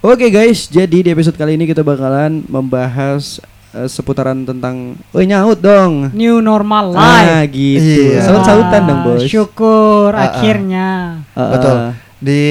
[0.00, 3.36] Oke guys, jadi di episode kali ini kita bakalan membahas
[3.70, 7.52] eh, seputaran tentang Oh nyaut dong New normal Ah life.
[7.52, 8.24] gitu Iya.
[8.24, 10.24] Saut-sautan dong bos Syukur Ah, ah.
[10.32, 10.88] akhirnya.
[11.30, 11.50] Ah, ah.
[11.52, 11.76] Betul.
[12.18, 12.44] Di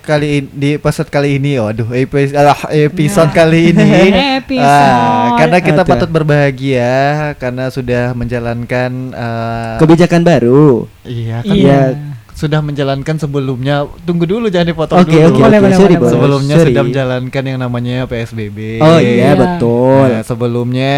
[0.00, 2.32] kali in- di episode kali ini, waduh, episode,
[2.70, 3.36] episode Nah.
[3.38, 3.88] kali ini,
[4.40, 4.92] Episode.
[4.92, 5.88] ah, karena kita Ada.
[5.88, 6.92] patut berbahagia
[7.36, 11.80] karena sudah menjalankan, eh, Kebijakan baru iya kan, Iya.
[12.32, 13.84] Sudah menjalankan sebelumnya.
[14.02, 15.38] Tunggu dulu, jangan dipotong Oke dulu.
[15.38, 15.94] Boleh, oke boleh, sorry.
[16.00, 16.70] Sebelumnya Sorry.
[16.72, 18.80] sudah menjalankan yang namanya PSBB.
[18.80, 19.30] Oh iya Iya.
[19.36, 20.96] betul Nah, sebelumnya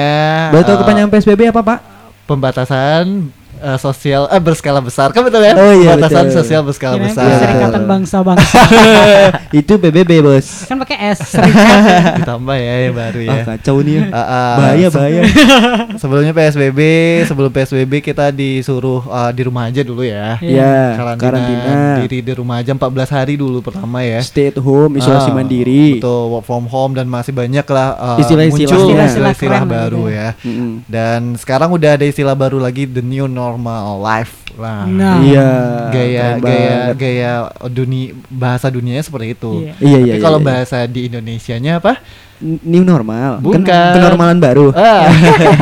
[0.50, 1.78] Boleh tahu eh, kepanjangan PSBB apa pak?
[2.24, 5.54] pembatasan eh, sosial eh berskala besar kan betul ya?
[5.54, 6.36] Oh iya, pembatasan betul.
[6.38, 7.24] sosial berskala Kirain besar.
[7.24, 8.58] Iya, Serikatan bangsa-bangsa.
[9.60, 11.18] Itu PBB bos kan pakai S.
[11.28, 11.78] Serikat.
[12.20, 13.32] Ditambah ya yang baru ya.
[13.32, 14.52] Ah kacau nih ya Ah, ah.
[14.56, 15.20] Bahaya bahaya
[16.00, 16.80] Sebelumnya PSBB,
[17.24, 20.36] sebelum PSBB kita disuruh uh, di rumah aja dulu ya.
[20.40, 24.18] Ya Karantina, karantina diri di rumah aja 14 hari dulu pertama ya.
[24.20, 28.18] Stay at home isolasi Ah, mandiri Betul, work from home dan masih banyak lah uh,
[28.18, 28.74] Istilah-istilahnya.
[28.74, 30.16] muncul Istilah-istilah istilah keren baru gitu.
[30.16, 30.28] ya.
[30.42, 30.72] Mm-mm.
[30.84, 33.43] Dan sekarang udah ada istilah baru lagi the new normal
[34.00, 34.86] life lah.
[34.86, 35.18] Nah.
[35.18, 35.48] Iya
[35.90, 36.94] gaya gaya banget.
[36.96, 37.32] gaya
[37.68, 39.52] dunia bahasa dunianya seperti itu.
[39.60, 39.72] Iya.
[39.76, 40.46] Iya iya Tapi iya, kalau iya.
[40.46, 41.92] bahasa di Indonesianya apa?
[42.42, 43.62] New normal Bukan.
[43.62, 45.06] Ken- Kenormalan baru Ah,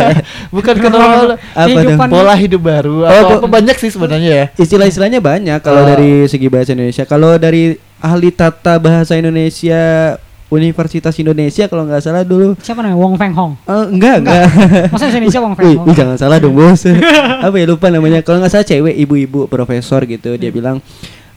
[0.56, 1.98] bukan kenal Apa dong?
[2.00, 4.44] Pola hidup baru Oh, atau po- apa banyak sih sebenarnya ya.
[4.56, 5.89] Istilah-istilahnya banyak kalau Ah.
[5.89, 7.05] dari segi bahasa Indonesia.
[7.05, 10.17] Kalau dari ahli tata bahasa Indonesia
[10.53, 13.00] Universitas Indonesia kalau nggak salah dulu Siapa namanya?
[13.00, 13.53] Wong Feng Hong.
[13.64, 14.45] Eh, enggak enggak.
[14.92, 15.86] Masa Indonesia Wong Feng Wih, Hong?
[15.89, 16.84] wih, jangan salah dong bos.
[17.47, 18.20] Apa ya lupa namanya.
[18.20, 20.84] Kalau nggak salah cewek ibu-ibu profesor gitu dia bilang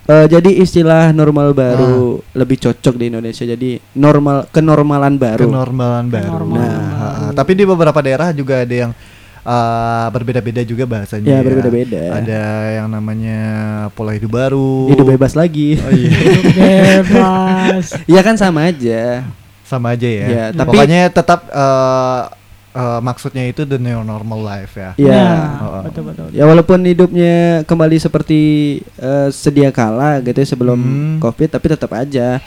[0.06, 3.42] eh, jadi istilah normal baru lebih cocok di Indonesia.
[3.42, 5.48] Jadi normal kenormalan baru.
[5.48, 6.30] Kenormalan baru.
[6.30, 7.26] Kenormalan Nah, baru.
[7.26, 8.92] ah, tapi di beberapa daerah juga ada yang
[9.46, 11.30] ah, berbeda-beda juga bahasanya.
[11.30, 12.02] Ya, berbeda-beda.
[12.12, 12.44] Ada
[12.76, 13.40] yang namanya
[13.94, 14.90] pola hidup baru.
[14.90, 15.78] Hidup bebas lagi.
[15.80, 16.10] Oh iya.
[16.28, 17.86] Hidup bebas.
[18.04, 19.24] Iya kan sama aja.
[19.64, 20.26] Sama aja ya.
[20.26, 22.22] Ya, tapi- Pokoknya tetap eh,
[22.76, 24.92] eh, maksudnya itu the new normal life ya.
[24.96, 25.14] Iya.
[25.16, 25.82] Nah, Oh, oh.
[25.86, 26.28] betul betul.
[26.30, 28.40] Ya walaupun hidupnya kembali seperti
[28.96, 31.18] eh, sedia kala gitu ya sebelum Hmm.
[31.18, 32.38] Covid tapi tetap aja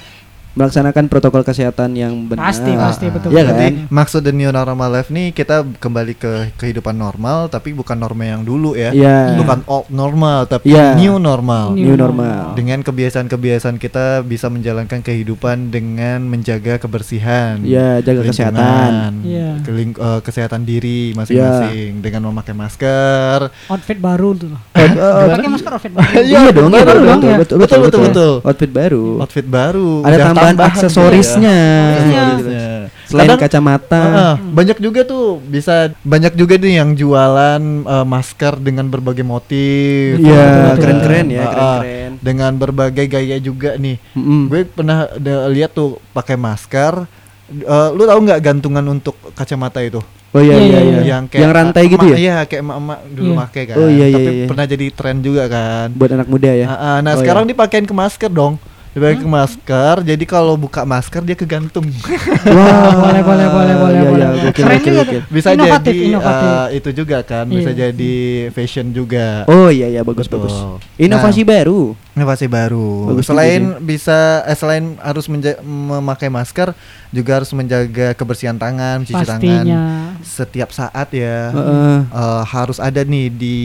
[0.59, 2.51] melaksanakan protokol kesehatan yang benar.
[2.51, 3.31] Pasti, pasti, betul.
[3.31, 3.55] Iya betul.
[3.55, 3.59] kan?
[3.61, 8.27] Jadi maksud the new normal life nih kita kembali ke kehidupan normal tapi bukan norma
[8.27, 8.91] yang dulu ya.
[8.91, 9.39] Iya.
[9.39, 10.99] Bukan old normal tapi Iya.
[10.99, 11.73] new normal.
[11.73, 12.53] New normal.
[12.53, 17.63] Dengan kebiasaan-kebiasaan kita bisa menjalankan kehidupan dengan menjaga kebersihan.
[17.63, 19.11] Iya, jaga lingkungan, kesehatan.
[19.23, 19.51] Iya.
[19.63, 23.39] keling- eh, kesehatan diri masing-masing dengan memakai masker.
[23.69, 24.51] Outfit baru tuh.
[24.51, 26.11] Oh, oh, oh, Pakai masker outfit baru.
[26.25, 27.39] iya dong, iya betul, dong betul, ya.
[27.39, 28.33] betul, Betul, betul.
[28.43, 29.05] Outfit baru.
[29.21, 29.91] Outfit baru.
[30.03, 31.59] Ada Udah tambahan aksesorisnya.
[31.93, 32.67] Aksesorisnya.
[33.05, 34.03] Selain Kadang- kacamata.
[34.05, 40.21] Ah, banyak juga tuh bisa banyak juga nih yang jualan eh, masker dengan berbagai motif.
[40.21, 40.45] Iya,
[40.77, 42.11] gitu keren-keren ya, keren-keren.
[42.21, 43.97] Dengan berbagai gaya juga nih.
[44.13, 44.53] Mm-mm.
[44.53, 45.09] Gue pernah
[45.49, 47.09] lihat tuh pakai masker.
[47.49, 50.05] Eh, lu tahu nggak gantungan untuk kacamata itu?
[50.29, 51.17] Oh iya Iya, iya iya, iya.
[51.25, 51.41] iya.
[51.41, 52.17] Yang, rantai gitu ya?
[52.21, 53.39] Iya, kayak emak-emak dulu Iya.
[53.41, 53.77] pakai kan.
[53.81, 54.45] Oh, iya, iya, Tapi iya.
[54.45, 55.87] pernah jadi tren juga kan.
[55.97, 56.67] Buat anak muda ya.
[56.69, 57.57] Ah, ah, nah Oh, sekarang iya.
[57.57, 58.61] dipakein ke masker dong.
[58.99, 61.87] Dipakai ke masker, jadi kalau buka masker dia kegantung.
[62.59, 64.27] Wah, boleh, boleh, boleh, boleh, iya, boleh.
[64.27, 65.21] iya, gokil, Keren gokil.
[65.31, 66.51] Bisa Inovatif, jadi inovatif.
[66.51, 67.79] eh, itu juga kan, bisa Iya.
[67.89, 68.15] jadi
[68.51, 69.47] fashion juga.
[69.47, 70.45] Oh iya iya bagus Betul.
[70.45, 70.55] bagus.
[70.97, 71.95] Inovasi baru.
[72.19, 73.09] Inovasi baru.
[73.09, 76.75] Bagus juga selain bisa eh, selain harus menja- memakai masker,
[77.09, 79.83] juga harus menjaga kebersihan tangan, cuci tangan Pastinya.
[80.21, 81.49] setiap saat ya.
[81.49, 81.97] Heeh.
[82.05, 83.59] Eh, harus ada nih di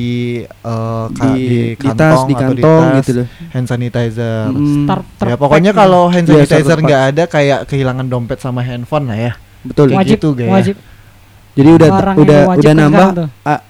[1.10, 3.28] ka- Di- di, di tas, kantong di atau kantong tas, gitu loh.
[3.50, 4.46] hand sanitizer.
[4.48, 9.10] Mm, Start Ya pokoknya kalau hand Iya, sanitizer nggak ada kayak kehilangan dompet sama handphone
[9.10, 9.34] lah ya.
[9.64, 9.90] betul.
[9.90, 10.52] Kayak wajib gitu, Gaya.
[10.52, 10.76] wajib
[11.54, 13.08] Jadi udah Barang udah udah nambah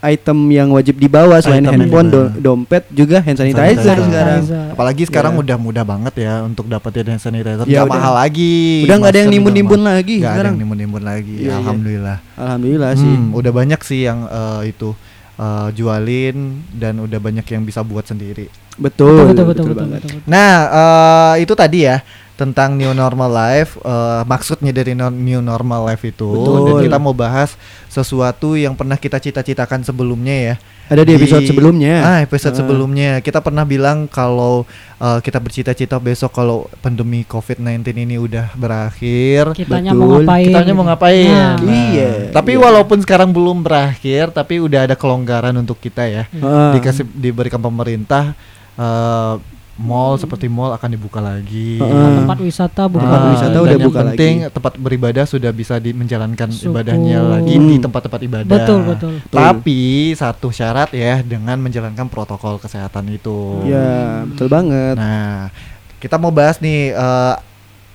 [0.02, 3.96] item yang wajib dibawa selain Item handphone, do- dompet juga hand sanitizer Sanitizer.
[4.00, 4.40] sekarang.
[4.40, 4.66] Sanitizer.
[4.72, 5.40] Apalagi sekarang Ya.
[5.44, 7.68] udah mudah banget ya untuk dapetin hand sanitizer.
[7.68, 7.96] Ya, Nggak udah.
[8.00, 8.88] mahal lagi.
[8.88, 11.36] Udah nggak ada yang nimbun-nimbun lagi Nggak ada yang nimbun-nimbun lagi.
[11.44, 11.54] Iya.
[11.60, 12.18] Alhamdulillah.
[12.34, 13.14] Alhamdulillah sih.
[13.14, 14.90] Hmm, udah banyak sih yang eh, itu
[15.36, 16.38] eh, jualin
[16.72, 18.48] dan udah banyak yang bisa buat sendiri.
[18.74, 20.00] Betul, betul betul betul betul, banget.
[20.02, 20.32] betul, betul.
[20.32, 22.00] Nah, eh, itu tadi ya
[22.34, 23.78] tentang new normal life.
[23.78, 26.66] eh, maksudnya dari no- new normal life itu Betul.
[26.66, 27.54] dan kita mau bahas
[27.88, 30.56] sesuatu yang pernah kita cita-citakan sebelumnya ya.
[30.84, 32.04] Ada di episode sebelumnya.
[32.04, 32.60] Ah, episode Ah.
[32.60, 34.66] sebelumnya kita pernah bilang kalau
[34.98, 40.00] eh, kita bercita-cita besok kalau pandemi COVID-19 ini udah berakhir, kitanya Betul.
[40.00, 41.28] mau ngapain kitanya mau ngapain?
[41.30, 42.12] Nah, Iya.
[42.32, 42.60] Tapi iya.
[42.60, 46.24] walaupun sekarang belum berakhir, tapi udah ada kelonggaran untuk kita ya.
[46.40, 46.72] Ah.
[46.72, 48.34] Dikasih diberikan pemerintah
[48.74, 49.34] eh,
[49.76, 51.82] mall seperti mall akan dibuka lagi.
[51.82, 52.10] Heeh.
[52.16, 54.54] tempat wisata buka Tempat Ah, wisata dan udah buka penting lagi.
[54.54, 56.78] tempat beribadah sudah bisa di, menjalankan Syukur.
[56.78, 58.54] ibadahnya lagi di tempat-tempat ibadah.
[58.54, 59.82] betul betul Tapi
[60.14, 63.66] satu syarat ya dengan menjalankan protokol kesehatan itu.
[63.66, 64.94] Ya, betul banget.
[64.94, 65.50] Nah,
[65.98, 67.36] kita mau bahas nih eh,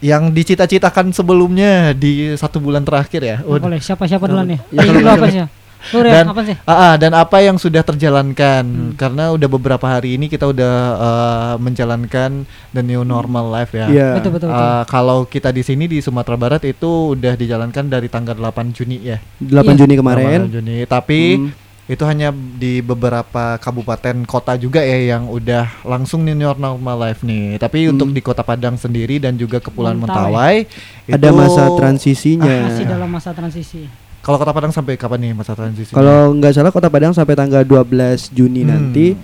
[0.00, 3.36] yang dicita-citakan sebelumnya di satu bulan terakhir ya.
[3.38, 5.42] Nah, boleh siapa siapa duluan Ya, ya, lu apa sih
[5.88, 8.92] lu Ren, Dan apa sih Ah, ah, dan apa yang sudah terjalankan Hmm.
[8.94, 13.86] karena udah beberapa hari ini kita udah eh, menjalankan the new normal life ya.
[13.86, 14.08] Iya.
[14.16, 14.58] betul betul, betul.
[14.60, 18.98] Eh, kalau kita di sini di Sumatera Barat itu udah dijalankan dari tanggal 8 Juni
[19.00, 19.18] ya.
[19.38, 19.78] 8 Iya.
[19.78, 20.40] Juni kemarin.
[20.44, 20.76] 8 Juni.
[20.84, 21.50] Tapi Hmm.
[21.86, 27.56] itu hanya di beberapa kabupaten kota juga ya yang udah langsung new normal life nih.
[27.56, 27.96] Tapi Hmm.
[27.96, 30.68] untuk di Kota Padang sendiri dan juga Kepulauan Mentawai.
[30.68, 32.56] Mentawai, Ada itu- masa transisinya.
[32.66, 33.88] masih dalam masa transisi
[34.28, 35.88] Kalau Kota Padang sampai kapan nih masa transisi?
[35.90, 39.16] Kalau nggak salah Kota Padang sampai tanggal 12 Juni Hmm, nanti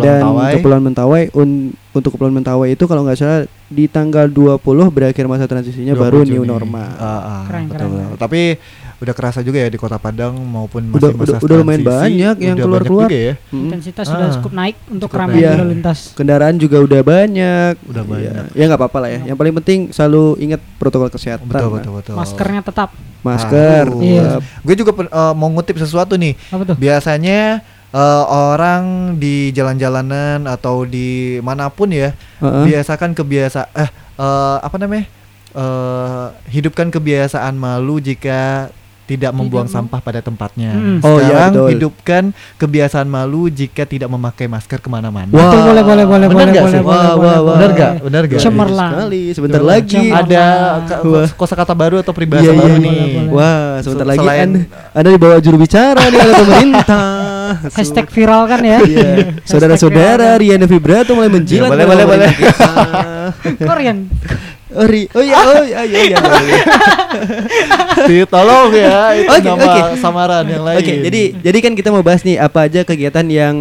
[0.00, 0.52] dan Mentawai.
[0.56, 4.56] Kepulauan Mentawai un- untuk Kepulauan Mentawai itu kalau nggak salah di tanggal 20
[4.88, 6.32] berakhir masa transisinya 20 baru Juni.
[6.32, 6.88] new normal.
[6.90, 7.92] Ah, ah, Keren, betul, keren.
[8.08, 8.16] betul.
[8.16, 8.40] Tapi
[8.96, 12.36] udah kerasa juga ya di Kota Padang maupun Udah- masih masa udah- udah lumayan banyak
[12.38, 13.06] yang udah keluar-keluar.
[13.06, 13.34] juga ya.
[13.46, 13.60] Mm.
[13.62, 14.10] intensitas Ah.
[14.10, 15.44] sudah cukup naik untuk Cukup ramai naik.
[15.46, 15.70] lalu Iya.
[15.70, 17.74] lintas Kendaraan juga udah banyak.
[17.84, 18.10] Udah Iya.
[18.10, 18.44] banyak.
[18.52, 19.20] Ya nggak apa-apa lah ya.
[19.26, 21.44] Yang paling penting selalu ingat protokol kesehatan.
[21.44, 22.14] Betul betul betul.
[22.14, 23.84] maskernya tetap Masker.
[23.86, 24.28] Ah, Iya.
[24.60, 26.38] Gue juga eh, mau ngutip sesuatu nih.
[26.46, 28.84] apa tuh Biasanya eh, orang
[29.16, 32.64] di jalan-jalanan atau di mana pun ya Heeh.
[32.66, 35.04] biasakan kebiasa eh eh, apa namanya
[35.52, 38.68] eh, hidupkan kebiasaan malu jika
[39.06, 40.70] tidak membuang mem- sampah pada tempatnya.
[40.70, 40.98] Mm.
[41.00, 41.68] Oh, iya, Sekarang betul.
[41.70, 42.22] hidupkan
[42.56, 45.30] kebiasaan malu jika tidak memakai masker ke mana-mana.
[45.30, 45.40] Wah.
[45.40, 46.82] Betul, boleh boleh boleh Bener boleh nggak boleh sih?
[46.82, 47.54] boleh boleh, wah, boleh.
[47.56, 47.92] Bener gak?
[48.02, 48.40] Bener gak?
[48.40, 48.92] Cemerlang.
[48.92, 49.22] Sekali.
[49.30, 49.70] Sebentar Betul.
[49.70, 49.96] lagi.
[50.02, 50.26] Cemerlang.
[50.26, 50.44] Ada
[51.32, 52.90] kosakata baru atau peribahasa Iya, baru iya, nih.
[52.92, 53.32] boleh, boleh.
[53.32, 54.60] Wah, sebentar Se- lagi selain- anda,
[54.92, 57.06] anda dibawa juru bicara nih oleh pemerintah.
[57.78, 59.38] hashtag viral kan ya Iya.
[59.40, 61.70] Saudara-saudara, Rian Vibrato mulai menjilat.
[61.70, 62.28] boleh, boleh, boleh.
[62.42, 62.70] kita.
[64.76, 66.18] Korean Oh, oh iya, oh iya, iya, iya.
[68.12, 68.24] iya.
[68.28, 69.80] Tolong ya itu Oke, nama oke.
[69.96, 70.78] samaran yang lain.
[70.78, 73.54] Oke, jadi jadi kan kita mau bahas nih apa aja kegiatan yang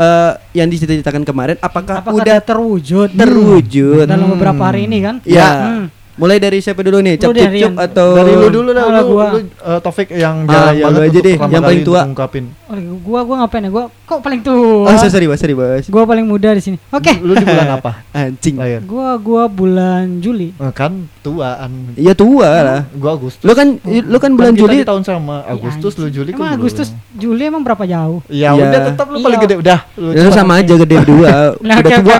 [0.00, 4.08] eh yang dicita-citakan kemarin apakah, apakah udah terwujud terwujud?
[4.08, 4.34] dalam Hmm.
[4.34, 5.50] beberapa hari ini kan Ya.
[5.52, 5.86] Hmm.
[6.12, 7.16] Mulai dari siapa dulu nih?
[7.16, 10.68] Cap Cup Cup atau dari lu dulu lah, lu, gua- lu, eh, Taufik yang Ah,
[10.70, 12.04] ya, aja deh, yang paling tua.
[12.04, 12.44] ngungkapin.
[12.66, 15.88] Oh, gua gua ngapain ya gua kok paling tua Oh, sorry, Bos, sorry, Bos.
[15.88, 18.04] gua paling muda di sini oke Lu di bulan apa?
[18.14, 18.56] Anjing.
[18.56, 18.80] Lahir.
[18.82, 21.92] gua gua bulan Juli Eh, Kan tuaan.
[21.94, 22.80] Iya tua lah.
[22.92, 23.40] Gua Agustus.
[23.40, 26.08] Lu kan lu kan bulan Kan kita Juli di tahun sama Agustus, Ya, lu.
[26.10, 26.60] Juli kan emang belum.
[26.60, 28.60] Agustus Juli emang berapa jauh Ya Iya.
[28.62, 29.24] udah tetap lu Iya.
[29.24, 29.78] paling gede udah.
[29.94, 31.28] Lu Ya, sama aja gede berdua.
[31.62, 32.16] Nah, Udah tua.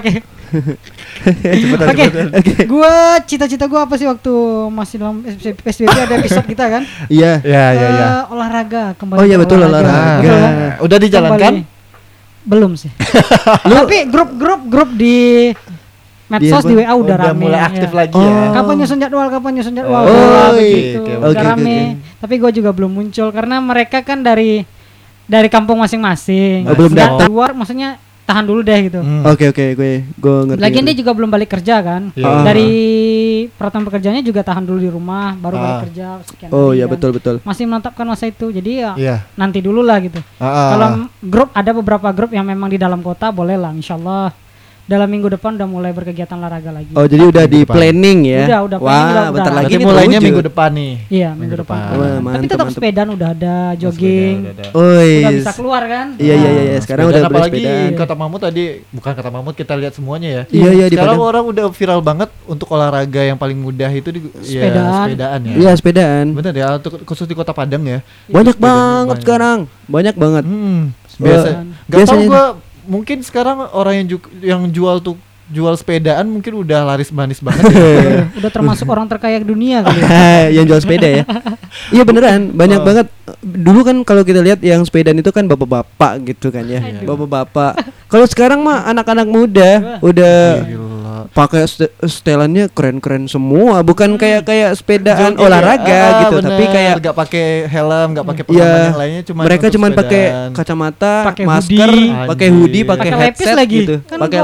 [1.22, 2.66] oke Cepetan, Oke, cepetan.
[2.66, 4.32] gua cita-cita gua apa sih waktu
[4.68, 5.24] masih dalam
[5.58, 6.82] PSBB ada episode kita kan?
[7.06, 7.40] Iya.
[7.40, 8.06] Ya ya ya.
[8.20, 9.18] Eh, olahraga kembali.
[9.18, 10.18] Oh iya, betul, Nah, olahraga.
[10.18, 10.52] Betul kan?
[10.80, 11.52] udah dijalankan?
[11.58, 11.80] Kembali.
[12.42, 12.90] Belum sih.
[13.78, 15.50] Tapi grup-grup grup di
[16.26, 16.80] medsos Di di?
[16.80, 17.44] WA udah, rame.
[17.44, 17.96] mulai aktif ya.
[17.96, 18.24] lagi Oh.
[18.24, 18.50] ya.
[18.52, 19.28] Kapan nyusun jadwal?
[19.28, 20.02] Kapan nyusun jadwal?
[20.02, 21.00] Oh, oke, begitu.
[21.22, 21.78] udah rame.
[21.94, 22.18] oke.
[22.18, 24.64] Tapi gua juga belum muncul karena mereka kan dari
[25.22, 26.66] dari kampung masing-masing.
[26.66, 27.30] Oh, belum datang.
[27.30, 29.00] Keluar maksudnya tahan dulu deh gitu.
[29.02, 29.26] Hmm.
[29.26, 30.62] Oke oke gue gue ngerti.
[30.62, 32.02] Lagian dia juga belum balik kerja kan.
[32.14, 32.26] Iya.
[32.26, 32.44] Ah.
[32.46, 32.70] Dari
[33.50, 35.82] peraturan pekerjaannya juga tahan dulu di rumah, baru balik Ah.
[35.88, 36.92] kerja sekian Oh iya kan.
[36.94, 37.34] betul betul.
[37.42, 38.48] Masih menetapkan masa itu.
[38.48, 39.16] Jadi ya Iya.
[39.34, 40.22] nanti dulu lah gitu.
[40.38, 40.68] Ah, ah.
[40.70, 40.88] Kalau
[41.20, 44.30] grup ada beberapa grup yang memang di dalam kota boleh lah insyaallah
[44.82, 46.90] dalam minggu depan udah mulai berkegiatan olahraga lagi.
[46.92, 47.74] Oh jadi udah Minggu di depan.
[47.74, 48.42] planning ya?
[48.44, 49.54] Udah, udah Wah planning, udah- bentar udah.
[49.54, 50.92] lagi Berarti mulainya minggu depan nih.
[51.08, 51.78] Iya minggu, Minggu depan.
[51.78, 51.94] depan.
[51.94, 52.74] Wah, Tapi mantap, tetap mantap.
[52.74, 54.78] sepedaan udah ada, jogging, Sepeda udah ada.
[54.98, 55.12] Oi.
[55.16, 56.06] udah bisa keluar kan?
[56.16, 56.62] Iya iya iya.
[56.68, 57.96] Nah, Sekarang sepedaan udah apalagi bersepedaan.
[57.96, 60.42] kata Mamut tadi bukan kata Mamut kita lihat semuanya ya.
[60.48, 61.30] Iya iya di Sekarang Padang.
[61.30, 65.06] orang udah viral banget untuk olahraga yang paling mudah itu di ya, Sepedaan.
[65.06, 65.54] sepedaan ya.
[65.56, 66.24] Iya sepedaan.
[66.32, 68.02] Bener ya, untuk khusus di Kota Padang ya.
[68.26, 68.66] Banyak Sepedaan
[68.98, 69.58] banget sekarang.
[69.84, 70.44] Banyak banget.
[70.44, 71.22] Hmm, Sepedaan.
[71.22, 71.48] biasa.
[71.48, 72.44] Gak tau Biasanya- gua
[72.84, 77.68] mungkin sekarang orang yang ju- yang jual tuh jual sepedaan mungkin udah laris manis banget
[77.68, 78.24] ya.
[78.40, 80.08] udah termasuk orang terkaya dunia kali ya.
[80.56, 81.24] yang jual sepeda ya.
[81.88, 82.84] Iya beneran, banyak Oh.
[82.84, 83.06] banget.
[83.40, 86.80] Dulu kan kalau kita lihat yang sepedaan itu kan bapak-bapak gitu kan ya.
[86.80, 87.16] Aduh.
[87.16, 87.72] Bapak-bapak.
[88.06, 89.70] Kalau sekarang mah anak-anak muda
[90.00, 90.91] udah Gila.
[91.28, 91.62] Pakai
[92.02, 95.38] setelannya keren-keren semua, bukan kayak kayak sepedaan ya.
[95.38, 96.50] olahraga Ah, gitu, bener.
[96.50, 101.14] tapi kayak nggak pakai helm, nggak pakai Iya, yang lainnya cuma mereka cuman pakai kacamata,
[101.24, 101.90] Pakai masker,
[102.26, 103.78] pakai hoodie, pakai headset lagi.
[103.80, 103.96] gitu.
[104.04, 104.40] Kan Pakai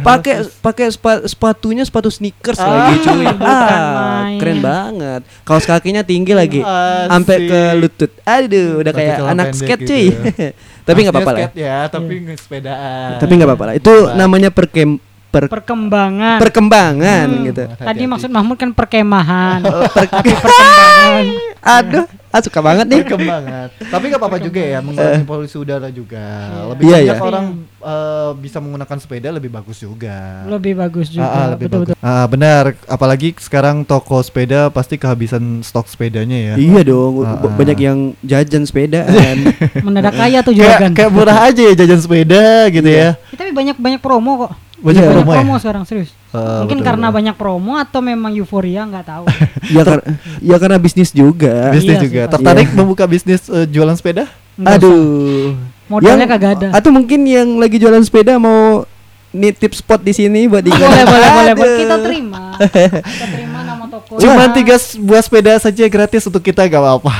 [0.00, 0.86] pakai pakai
[1.24, 3.24] sepatunya sepatu sneakers Ah, lagi cuy.
[3.30, 5.20] bukan Ah, keren banget.
[5.42, 6.60] Kaos kakinya tinggi lagi.
[7.06, 8.10] Sampai ke lutut.
[8.22, 10.04] Aduh, udah kayak anak skate gitu cuy.
[10.08, 10.50] ya.
[10.86, 11.38] Tapi nggak apa-apa lah.
[11.38, 11.46] ya.
[11.46, 13.10] skate ya, tapi sepedaan.
[13.20, 13.74] Tapi nggak apa-apa lah.
[13.76, 14.98] Itu namanya perkem
[15.30, 16.38] per Perkembangan.
[16.38, 17.44] perkembangan Hmm.
[17.46, 17.62] gitu.
[17.72, 19.62] Tadi maksud Mahmud kan perkemahan.
[19.70, 21.24] Oh, per- Tapi perkembangan.
[21.60, 23.04] Aduh, ah, suka banget nih.
[23.04, 23.66] Perkembangan.
[23.84, 26.24] Tapi nggak apa-apa juga ya mengurangi polusi udara juga.
[26.66, 27.22] Lebih Iya, banyak iya.
[27.22, 27.46] orang
[27.78, 30.48] eh, bisa menggunakan sepeda lebih bagus juga.
[30.48, 31.22] Lebih bagus juga.
[31.22, 31.94] Ah, ah, lebih betul bagus.
[32.00, 32.64] Ah, benar.
[32.86, 36.54] Apalagi sekarang toko sepeda pasti kehabisan stok sepedanya ya.
[36.56, 37.52] Iya dong, Ah, ah.
[37.52, 39.36] banyak yang jajan sepedaan.
[39.46, 39.84] betul.
[39.84, 40.92] Mendadak kaya tuh Kayak juragan.
[40.92, 43.08] kayak murah aja ya jajan sepeda gitu ya.
[43.20, 44.52] Ya, tapi banyak banyak promo kok.
[44.80, 45.10] Banyak Iya.
[45.10, 45.36] promo ya.
[45.36, 46.10] promo sekarang serius.
[46.26, 47.16] Eh, Mungkin betul, karena betul.
[47.16, 49.24] banyak promo atau memang euforia nggak tahu.
[49.76, 50.06] ya, kar-
[50.40, 51.68] ya karena bisnis juga.
[51.70, 52.22] bisnis Iya juga.
[52.28, 52.76] Tertarik Iya.
[52.76, 54.24] membuka bisnis eh, jualan sepeda?
[54.54, 54.78] Nggak usah.
[54.80, 55.48] Aduh.
[55.86, 56.66] Modalnya Yang- kagak ada.
[56.72, 58.86] Atau mungkin yang lagi jualan sepeda mau
[59.30, 61.70] nitip spot di sini buat di boleh boleh boleh boleh.
[61.70, 61.78] Aduh.
[61.78, 66.76] kita terima kita terima nama toko Cuma tiga buah sepeda saja gratis untuk kita gak
[66.76, 67.12] apa-apa.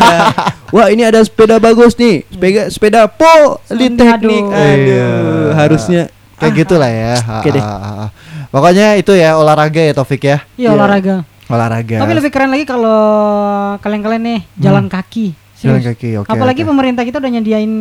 [0.70, 4.54] Wah ini ada sepeda bagus nih Sepeda, sepeda Politeknik Aduh.
[4.54, 5.10] Aduh Iya.
[5.56, 6.02] Harusnya
[6.40, 7.14] Kayak gitulah ya.
[7.36, 7.60] Oke deh.
[7.60, 8.08] Ah, ah, ah.
[8.48, 10.42] Pokoknya itu ya olahraga ya Taufik ya.
[10.54, 10.68] iya Iya.
[10.72, 11.14] olahraga
[11.46, 11.96] Olahraga.
[11.98, 12.98] tapi lebih keren lagi kalau
[13.78, 15.58] kalian-kalian nih jalan kaki Hmm.
[15.60, 15.92] jalan Serius.
[15.92, 16.08] kaki.
[16.16, 16.28] Oke.
[16.28, 16.68] apalagi oke.
[16.68, 17.72] pemerintah kita udah nyediain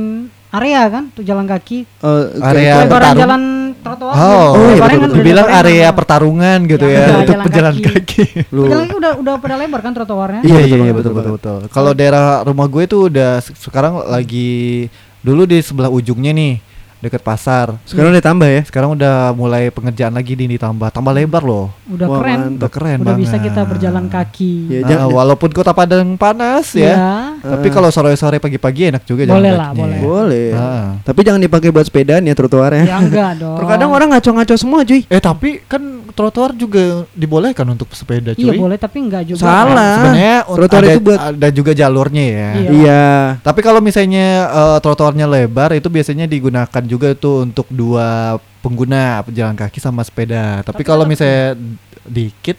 [0.49, 3.41] area kan tuh jalan kaki oh, Area lebaran jalan
[3.79, 5.21] trotoar Oh, Oh, iya, betul, kan betul.
[5.21, 7.93] lebaran area pertarungan gitu Ya, ya, udah untuk jalan pejalan kaki.
[7.93, 8.23] kaki.
[8.49, 11.11] Lu jalan kaki udah udah pada lebar kan trotoarnya Iya, Iya betul, iya iya betul,
[11.13, 11.57] betul betul.
[11.69, 14.89] Kalau daerah rumah gue tuh udah se- sekarang lagi
[15.19, 16.53] dulu di sebelah ujungnya nih
[16.99, 17.79] deket pasar.
[17.83, 21.71] Sekarang udah tambah ya Sekarang udah mulai pengerjaan lagi di ditambah tambah lebar loh.
[21.85, 22.55] udah Wah, keren mantap.
[22.57, 23.45] Udah keren udah bisa banget.
[23.47, 26.91] kita berjalan kaki Iya, Nah, jangan- walaupun kota Padang panas ya.
[26.91, 27.07] Iya.
[27.39, 27.71] Tapi Eh.
[27.71, 29.79] kalau sore-sore pagi-pagi enak juga jalan Boleh lah, kakinya.
[29.81, 29.99] boleh.
[30.01, 30.87] Boleh Ah.
[31.01, 35.01] Tapi jangan dipakai buat sepedaan ya trotoarnya ya enggak dong Terkadang orang ngaco-ngaco semua cuy
[35.05, 38.43] Eh tapi kan trotoar juga dibolehkan untuk sepeda cuy.
[38.43, 39.95] iya boleh tapi enggak juga Salah.
[39.95, 42.49] Sebenarnya Trotoar ada, itu buat- ada juga jalurnya ya.
[42.51, 42.69] Iya.
[42.69, 43.03] Iya
[43.39, 49.53] Tapi kalau misalnya eh, trotoarnya lebar itu biasanya digunakan juga tuh untuk dua pengguna pejalan
[49.53, 50.59] kaki sama sepeda.
[50.61, 51.53] Tapi, Tapi kalau misalnya
[52.03, 52.57] dikit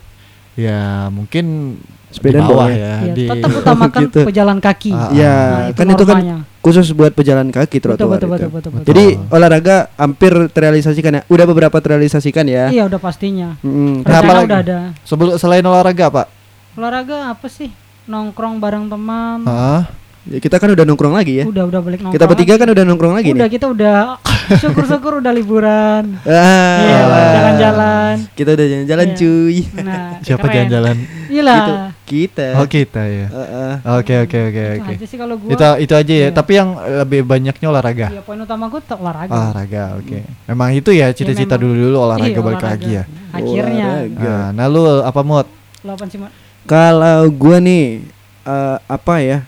[0.54, 1.76] ya mungkin
[2.10, 2.74] Sepeda di bawah boleh.
[2.76, 2.94] ya.
[3.00, 4.20] Iya, di tetap utamakan gitu.
[4.26, 6.18] pejalan kaki Ah, Iya Nah, kan itu kan
[6.58, 8.34] khusus buat pejalan kaki betul trotoar betul itu.
[8.34, 8.84] betul betul, betul.
[8.84, 9.30] Jadi Betul.
[9.30, 14.02] olahraga hampir terrealisasikan ya Udah beberapa terrealisasikan ya iya udah pastinya Mm-mm.
[14.02, 14.46] Nah, apalagi?
[14.46, 16.26] udah ada Sebelum selain olahraga, Pak.
[16.72, 17.70] olahraga apa sih
[18.04, 19.80] nongkrong bareng teman Heeh.
[20.22, 22.84] Ya, Kita kan udah nongkrong lagi ya udah udah balik nongkrong Kita bertiga kan udah
[22.84, 23.98] nongkrong lagi udah nih kita udah
[24.60, 27.30] syukur-syukur udah liburan Ah, iya lah.
[27.32, 29.16] jalan-jalan Kita udah jalan-jalan Iya.
[29.16, 30.96] cuy nah Siapa jalan-jalan?
[31.26, 31.72] iya Gitu.
[32.04, 33.26] Kita Oh, kita ya.
[33.30, 33.72] Heeh.
[33.96, 34.92] Oke, oke, oke, Itu oke.
[34.92, 36.20] aja sih kalau gua Itu itu aja ya.
[36.20, 36.28] Iya.
[36.34, 38.06] Tapi yang lebih banyaknya olahraga.
[38.10, 40.18] iya poin utama tetap olahraga Olahraga, oke.
[40.44, 41.62] Memang itu ya cita-cita memang.
[41.64, 42.76] dulu-dulu olahraga Iya, balik olahraga.
[42.76, 43.04] lagi ya.
[43.30, 44.20] akhirnya Olahraga.
[44.20, 45.46] Nah, nah lu apa mod?
[45.80, 46.18] lo apa sih?
[46.66, 48.04] Kalau gua nih
[48.42, 49.38] eh, apa ya?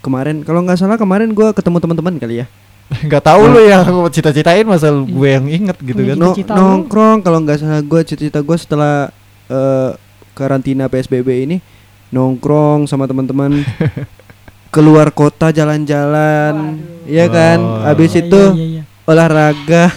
[0.00, 2.46] Kemarin kalau nggak salah kemarin gua ketemu teman-teman kali ya.
[3.06, 6.16] Gak tahu lu yang aku cita-citain masa gue yang inget gitu kan.
[6.18, 8.94] No- nongkrong kalau nggak salah gua cita-cita gua setelah
[9.46, 9.90] eh,
[10.34, 11.56] karantina PSBB ini
[12.10, 13.62] nongkrong sama teman-teman
[14.74, 17.58] keluar kota jalan-jalan, ya kan?
[17.58, 17.82] Oh.
[17.86, 18.82] Habis Iya, itu iya, iya.
[19.10, 19.90] Olahraga.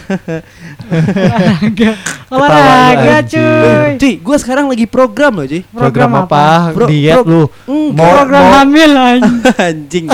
[0.83, 1.89] olahraga
[2.33, 5.61] olahraga cuy Cuy, gua sekarang lagi program loh, cuy.
[5.65, 6.73] Program, apa?
[6.73, 7.43] Pro- Diet pro- lu.
[7.65, 7.93] Enggak.
[7.95, 9.37] Mau- program mau- hamil anjing.
[9.55, 10.05] anjing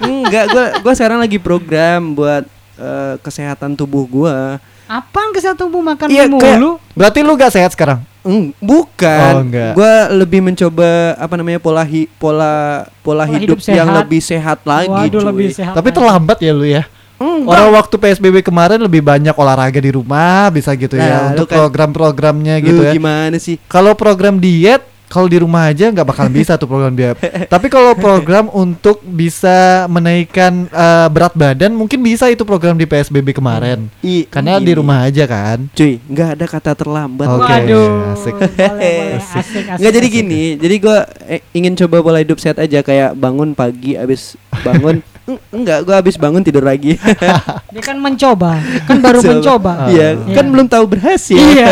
[0.00, 2.44] enggak gua gua sekarang lagi program buat
[2.76, 8.06] eh, kesehatan tubuh gua apaan kesehatan tubuh makan Iya, mulu Berarti lu gak sehat sekarang?
[8.22, 9.42] Eng, bukan Oh,
[9.74, 14.62] gua lebih mencoba apa namanya pola hi- pola pola Pola hidup, hidup yang lebih sehat
[14.62, 15.28] lagi waduh cuy.
[15.28, 15.96] lebih sehat Tapi lagi.
[15.96, 16.82] terlambat ya lu ya.
[17.16, 17.48] Enggak.
[17.48, 21.46] Orang waktu PSBB kemarin lebih banyak olahraga di rumah bisa gitu ya Nah, lu untuk
[21.46, 22.92] kan- program-programnya Lu gitu ya.
[22.92, 27.14] gimana sih Kalau program diet kalau di rumah aja nggak bakal bisa tuh program diet.
[27.46, 33.30] Tapi kalau program untuk bisa menaikkan eh, berat badan mungkin bisa itu program di PSBB
[33.30, 33.86] kemarin.
[34.00, 34.74] I, Karena di gini.
[34.74, 35.70] rumah aja kan.
[35.70, 38.34] cuy nggak ada kata terlambat Oke, waduh asik.
[38.34, 39.14] boleh, boleh.
[39.14, 40.16] asik, asik, Nggak jadi asik.
[40.18, 45.06] gini, jadi gua eh, ingin coba pola hidup sehat aja kayak bangun pagi abis bangun
[45.50, 46.94] enggak gua abis bangun tidur lagi.
[47.74, 49.30] dia kan mencoba kan baru Coba.
[49.32, 50.34] mencoba Iya, Iya.
[50.34, 51.34] kan belum tahu berhasil.
[51.52, 51.68] Iya.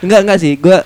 [0.00, 0.82] enggak enggak sih, gua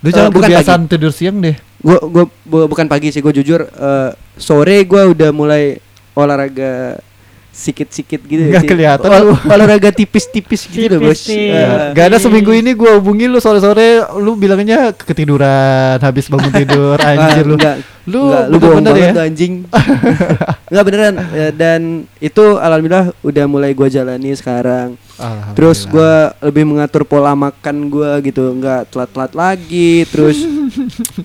[0.00, 1.56] Lu Eh, jangan bukan kebiasaan tidur siang deh.
[1.78, 5.76] gua gua bu- bukan pagi sih, gua jujur eh, sore gua udah mulai
[6.14, 7.00] olahraga
[7.50, 8.68] sikit-sikit gitu Nggak sih.
[8.68, 11.18] kelihatan Ol- olahraga tipis-tipis gitu, Bos.
[11.20, 11.50] Tipis-tipis.
[11.52, 16.96] Eh, Gak ada seminggu ini gua hubungin lu sore-sore lu bilangnya ketiduran habis bangun tidur
[17.02, 17.56] anjir ah, lu.
[17.56, 17.76] enggak,
[18.06, 19.12] Lu enggak, lu bohong bener-bener banget ya.
[19.12, 19.54] tuh, anjing.
[20.70, 21.80] enggak beneran Ya, dan
[22.18, 24.94] itu alhamdulillah udah mulai gua jalani sekarang.
[25.52, 30.06] Terus gua lebih mengatur pola makan gua gitu, nggak telat-telat lagi.
[30.06, 30.38] Terus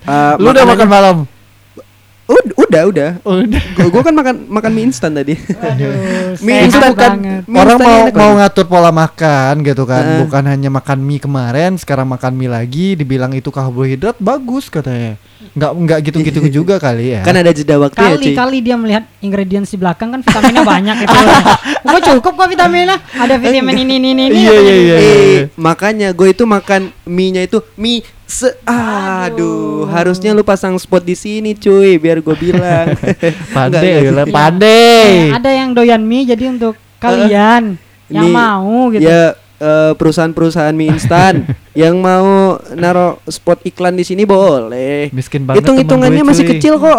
[0.02, 1.16] uh, lu udah makan malam.
[2.26, 3.10] Ud- udah, udah.
[3.22, 3.62] Udah.
[3.78, 5.38] Gua, gua kan makan makan mie instan tadi.
[5.38, 5.94] Aduh,
[6.44, 7.14] Mie instan kan
[7.46, 10.18] mie Orang instan mau enak mau ngatur pola makan gitu kan, Heeh.
[10.26, 15.14] bukan hanya makan mie kemarin, sekarang makan mie lagi, dibilang itu karbohidrat bagus katanya.
[15.54, 17.22] Nggak nggak gitu-gitu juga kali ya.
[17.22, 18.34] Kan ada jeda waktu ya, cuy.
[18.34, 21.16] Kali-kali dia melihat ingredients di belakang kan vitaminnya banyak itu.
[21.86, 22.98] Gue cukup kok vitaminnya.
[23.14, 24.24] Ada vitamin ini ini ini.
[24.34, 24.66] Iya, katanya.
[24.66, 24.96] iya, iya.
[24.98, 31.14] Eh, makanya gue itu makan mie-nya itu mie se aduh, harusnya lu pasang spot di
[31.14, 32.90] sini cuy biar gue bilang.
[33.54, 35.30] pandai ya, pandai.
[35.30, 37.78] Ada yang doyan mie jadi untuk kalian
[38.10, 39.06] yang Ini- mau gitu.
[39.06, 39.38] Ya
[39.92, 45.08] perusahaan-perusahaan mie instan yang mau naro spot iklan di sini boleh.
[45.10, 46.96] Miskin banget Hitung hitungannya masih kecil kok.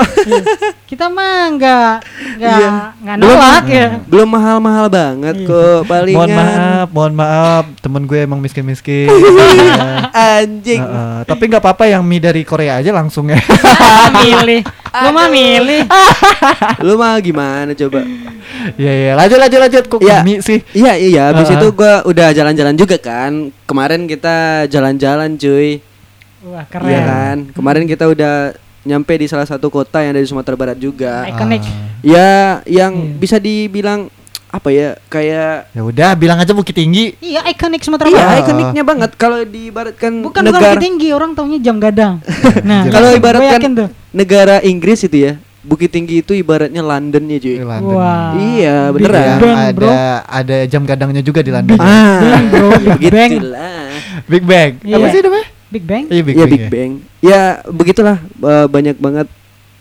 [0.86, 1.94] Kita mah nggak
[2.38, 2.70] nggak Iya.
[2.96, 3.88] nggak Belum- nolak ya.
[4.06, 5.48] Belum mahal-mahal banget Iya.
[5.48, 6.18] kok palingan.
[6.20, 9.10] Mohon maaf, mohon maaf, temen gue emang miskin-miskin.
[10.14, 10.82] Anjing.
[10.82, 13.38] Heeh, tapi nggak apa-apa yang mie dari Korea aja langsung ya.
[13.78, 14.62] Ah, milih.
[15.00, 15.84] Lu mah milih.
[16.86, 18.02] Lu mah gimana coba?
[18.74, 20.20] Iya iya, lanjut lanjut lanjut kok Iya.
[20.22, 20.60] mie sih.
[20.72, 21.56] Iya iya, habis Ah.
[21.56, 23.52] itu gua udah jalan-jalan juga kan.
[23.64, 25.80] Kemarin kita jalan-jalan cuy.
[26.44, 27.04] Wah, Iya keren.
[27.04, 27.38] kan?
[27.52, 31.28] Kemarin kita udah nyampe di salah satu kota yang dari Sumatera Barat juga.
[31.28, 31.62] Iconic.
[32.00, 33.14] Ya, yang Iya.
[33.18, 34.08] bisa dibilang
[34.48, 34.96] apa ya?
[35.08, 37.14] Kayak Ya udah, bilang aja Bukit Tinggi.
[37.18, 38.40] Iya, iconic Sumatera Iya, Barat.
[38.42, 42.24] ikoniknya banget kalau diibaratkan Bukan bukan negara Bukit tinggi, orang taunya jam gadang.
[42.68, 43.72] Nah, kalau ibaratkan
[44.10, 47.56] negara Inggris itu ya, Bukit Tinggi itu ibaratnya London ya, cuy.
[47.60, 47.92] London.
[47.94, 48.32] Wah.
[48.34, 49.28] Iya, Big beneran.
[49.38, 49.90] Bang, ada bro.
[50.24, 51.76] ada jam gadangnya juga di London.
[51.76, 53.30] Ah, Bang, bro, Big Bang.
[53.30, 53.84] begitulah.
[54.26, 54.72] Big Bang.
[54.78, 55.12] Apa Iya.
[55.12, 55.48] sih namanya?
[55.68, 56.04] Big Bang.
[56.08, 56.50] Iya Big Iya Bang.
[56.50, 56.70] Big ya.
[56.72, 56.92] Bang.
[57.20, 59.28] Ya begitulah eh, banyak banget.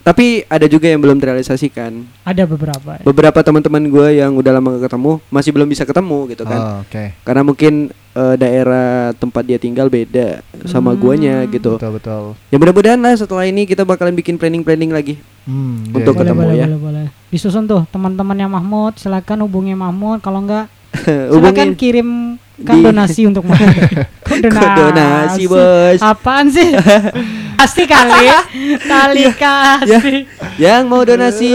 [0.06, 2.06] Tapi ada juga yang belum terrealisasikan.
[2.22, 3.02] Ada beberapa.
[3.02, 6.60] Beberapa teman-teman gue yang udah lama gak ketemu masih belum bisa ketemu gitu kan.
[6.60, 7.10] Oh, Oke.
[7.20, 11.00] Karena mungkin eh, daerah tempat dia tinggal beda sama Hmm.
[11.02, 11.74] guanya gitu.
[11.74, 12.22] Betul betul.
[12.48, 15.18] Ya mudah-mudahan lah setelah ini kita bakalan bikin planning-planning lagi.
[15.42, 16.66] Hmm, Untuk iya, ketemu boleh, ya.
[16.66, 17.06] boleh, boleh.
[17.28, 20.18] Disusun tuh teman-temannya Mahmud, silakan hubungi Mahmud.
[20.18, 20.70] Kalau enggak,
[21.34, 23.74] silakan kirimkan di- donasi untuk Mahmud.
[24.42, 24.74] Donasi?
[24.76, 25.98] donasi, Bos.
[25.98, 26.66] Apaan sih?
[27.56, 28.26] Pasti kali.
[28.90, 29.32] Tali Ya.
[29.32, 30.28] kasih.
[30.56, 31.50] yang mau donasi.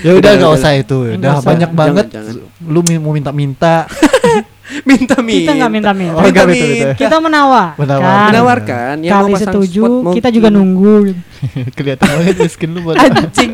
[0.00, 1.14] Ya udah nggak usah itu.
[1.14, 1.46] Udah usah.
[1.46, 2.06] banyak Jangan, banget.
[2.08, 2.34] jangan.
[2.62, 3.86] Lu mi- mau minta-minta.
[4.88, 5.38] minta minta.
[5.42, 6.16] Kita nggak minta-minta.
[6.16, 6.94] Oh, nggak minta-minta.
[6.96, 7.74] Kita menawar.
[7.76, 8.26] Menawar.
[8.30, 11.12] Menawarkan yang Kali mau setuju, spot mau kita juga nunggu.
[11.76, 12.96] Kelihatan banget miskin lu buat.
[12.96, 13.52] Anjing.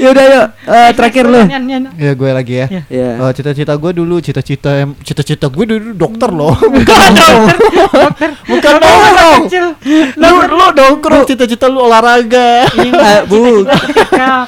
[0.00, 1.40] Ya udah yuk eh, terakhir lu.
[1.44, 1.82] Nyan, nyan.
[1.96, 2.66] Ya gue lagi ya.
[2.70, 2.82] Ya.
[2.88, 3.08] Ya.
[3.20, 6.54] Oh, cita-cita gue dulu cita-cita em- cita-cita gue dulu dokter loh.
[6.74, 7.42] Bukan dong.
[8.48, 9.42] Bukan dong.
[9.46, 9.66] Kecil.
[10.16, 12.66] Lu lu dongkrong cita-cita lu olahraga.
[12.74, 13.64] Eh, bu,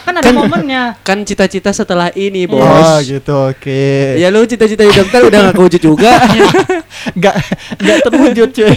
[0.03, 0.97] kan ada momennya.
[1.03, 3.05] kan cita-cita setelah ini, Oh Bos.
[3.05, 4.17] gitu oke.
[4.17, 6.13] Ya lu cita-cita jadi dokter udah gak kewujud juga.
[7.17, 7.35] Nggak
[7.83, 8.75] nggak terwujud cuy.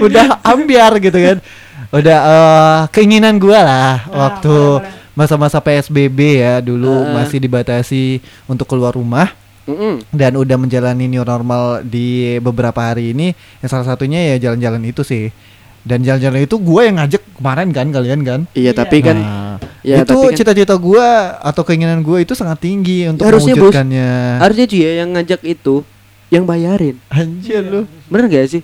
[0.00, 1.36] Udah ambiar gitu kan.
[1.94, 5.14] Udah eh, keinginan gua lah waktu boleh, boleh.
[5.14, 7.22] masa-masa PSBB ya dulu Ah.
[7.22, 9.30] masih dibatasi untuk keluar rumah
[9.64, 10.02] Mm-mm.
[10.10, 13.30] dan udah menjalani new normal di beberapa hari ini
[13.62, 15.30] yang salah satunya ya jalan-jalan itu sih
[15.80, 20.00] dan jalan-jalan itu gue yang ngajak kemarin kan kalian kan Iya, tapi kan Nah, ya
[20.00, 21.06] itu tapi kan cita-cita gue
[21.40, 23.70] atau keinginan gue itu sangat tinggi untuk Harusnya, Bos.
[23.70, 25.74] mewujudkannya harusnya cuy ya yang ngajak itu
[26.28, 26.96] yang bayarin.
[27.06, 28.62] anjir lu Bener gak sih?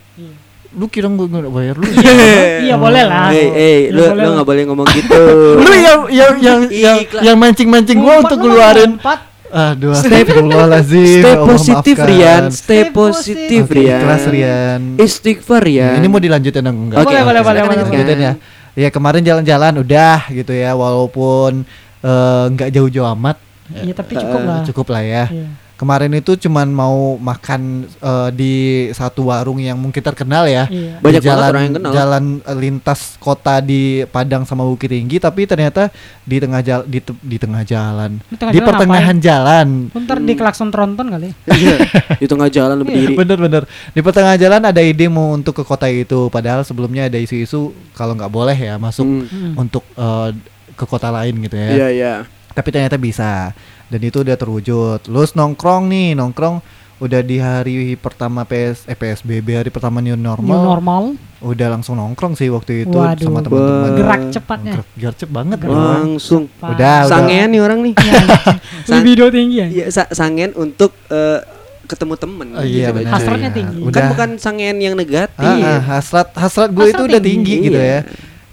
[0.71, 1.85] Lu kira gue nggak bayar lu
[2.63, 3.29] Iya, boleh lah.
[3.31, 4.37] Eh, eh, Ya, lu boleh lu lah.
[4.37, 5.23] gak boleh ngomong gitu.
[5.59, 9.19] lu yang yang yang yang, yang mancing-mancing gue Ngumpat untuk ngumpat.
[9.51, 12.07] aduh Stay- astagfirullahaladzim Stay ya Allah, positif maafkan.
[12.09, 13.99] Rian, stay Stay positif Rian.
[13.99, 15.89] ikhlas Rian Istighfar ya.
[15.93, 17.77] ini mau dilanjutin atau enggak Oke, Boleh, boleh, boleh, boleh.
[17.85, 18.33] Lanjutin ya.
[18.73, 21.67] Ya kemarin jalan-jalan udah gitu ya walaupun
[22.01, 23.43] eh, nggak jauh-jauh amat.
[23.73, 24.63] Iya, tapi cukup Eh, lah.
[24.65, 25.25] Cukup lah ya.
[25.27, 25.47] Iya.
[25.81, 28.55] Kemarin itu cuman mau makan eh, di
[28.93, 30.69] satu warung yang mungkin terkenal ya.
[30.69, 31.01] Iya.
[31.01, 31.93] Di Banyak banget jalan, orang yang kenal.
[31.97, 35.89] Jalan lintas kota di Padang sama Bukit Tinggi tapi ternyata
[36.21, 38.21] di tengah jalan di, te- di tengah jalan.
[38.21, 39.67] Di tengah di jalan pertengahan jalan.
[39.91, 41.33] Ntar di klakson tronton kali.
[41.49, 41.77] Iya,
[42.15, 43.17] di tengah jalan lu berdiri.
[43.17, 47.73] Bener-bener di pertengahan jalan ada ide mau untuk ke kota itu padahal sebelumnya ada isu-isu
[47.91, 49.25] kalau nggak boleh ya masuk Hmm.
[49.25, 49.53] Hmm.
[49.57, 50.29] untuk eh,
[50.77, 51.69] ke kota lain gitu ya.
[51.73, 52.15] Iya, iya.
[52.51, 53.55] Tapi ternyata bisa
[53.87, 54.99] dan itu udah terwujud.
[55.03, 56.63] Terus nongkrong nih, nongkrong
[56.99, 61.03] udah di hari pertama PS eh, PSBB hari pertama new normal, New normal.
[61.41, 63.25] udah langsung nongkrong sih waktu itu Waduh.
[63.25, 63.91] sama teman-teman.
[63.97, 64.73] Gerak cepatnya.
[64.77, 65.59] Gerak, gerak cepet banget.
[65.65, 66.45] Langsung.
[66.47, 66.69] Cepat.
[66.71, 67.09] Udah, udah.
[67.09, 67.95] Sangean nih orang nih.
[68.87, 69.67] Sang- Libido tinggi ya.
[69.67, 71.41] Iya, sa- sangen untuk eh,
[71.89, 72.47] ketemu temen.
[72.53, 73.01] Oh, iya gitu.
[73.03, 73.57] Hasratnya iya.
[73.57, 73.79] tinggi.
[73.81, 74.05] Kan Udah.
[74.13, 75.41] bukan sangen yang negatif.
[75.41, 77.55] Ah, ah, hasrat hasrat gue itu Hasrat udah tinggi.
[77.57, 77.97] tinggi, gitu Iya.
[77.97, 78.01] ya.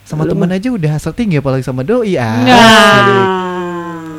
[0.01, 2.39] Sama temen aja udah hasrat tinggi apalagi sama doi ah.
[2.39, 3.43] Nah.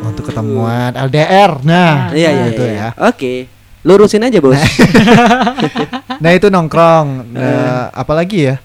[0.01, 1.59] Untuk ketemuan LDR.
[1.63, 2.89] Nah, Iya, iya, itu iya.
[2.95, 3.09] ya.
[3.09, 3.35] Oke.
[3.83, 4.59] Lurusin aja, Bos.
[6.19, 7.31] Nah itu nongkrong.
[7.31, 8.57] Nah, apalagi ya?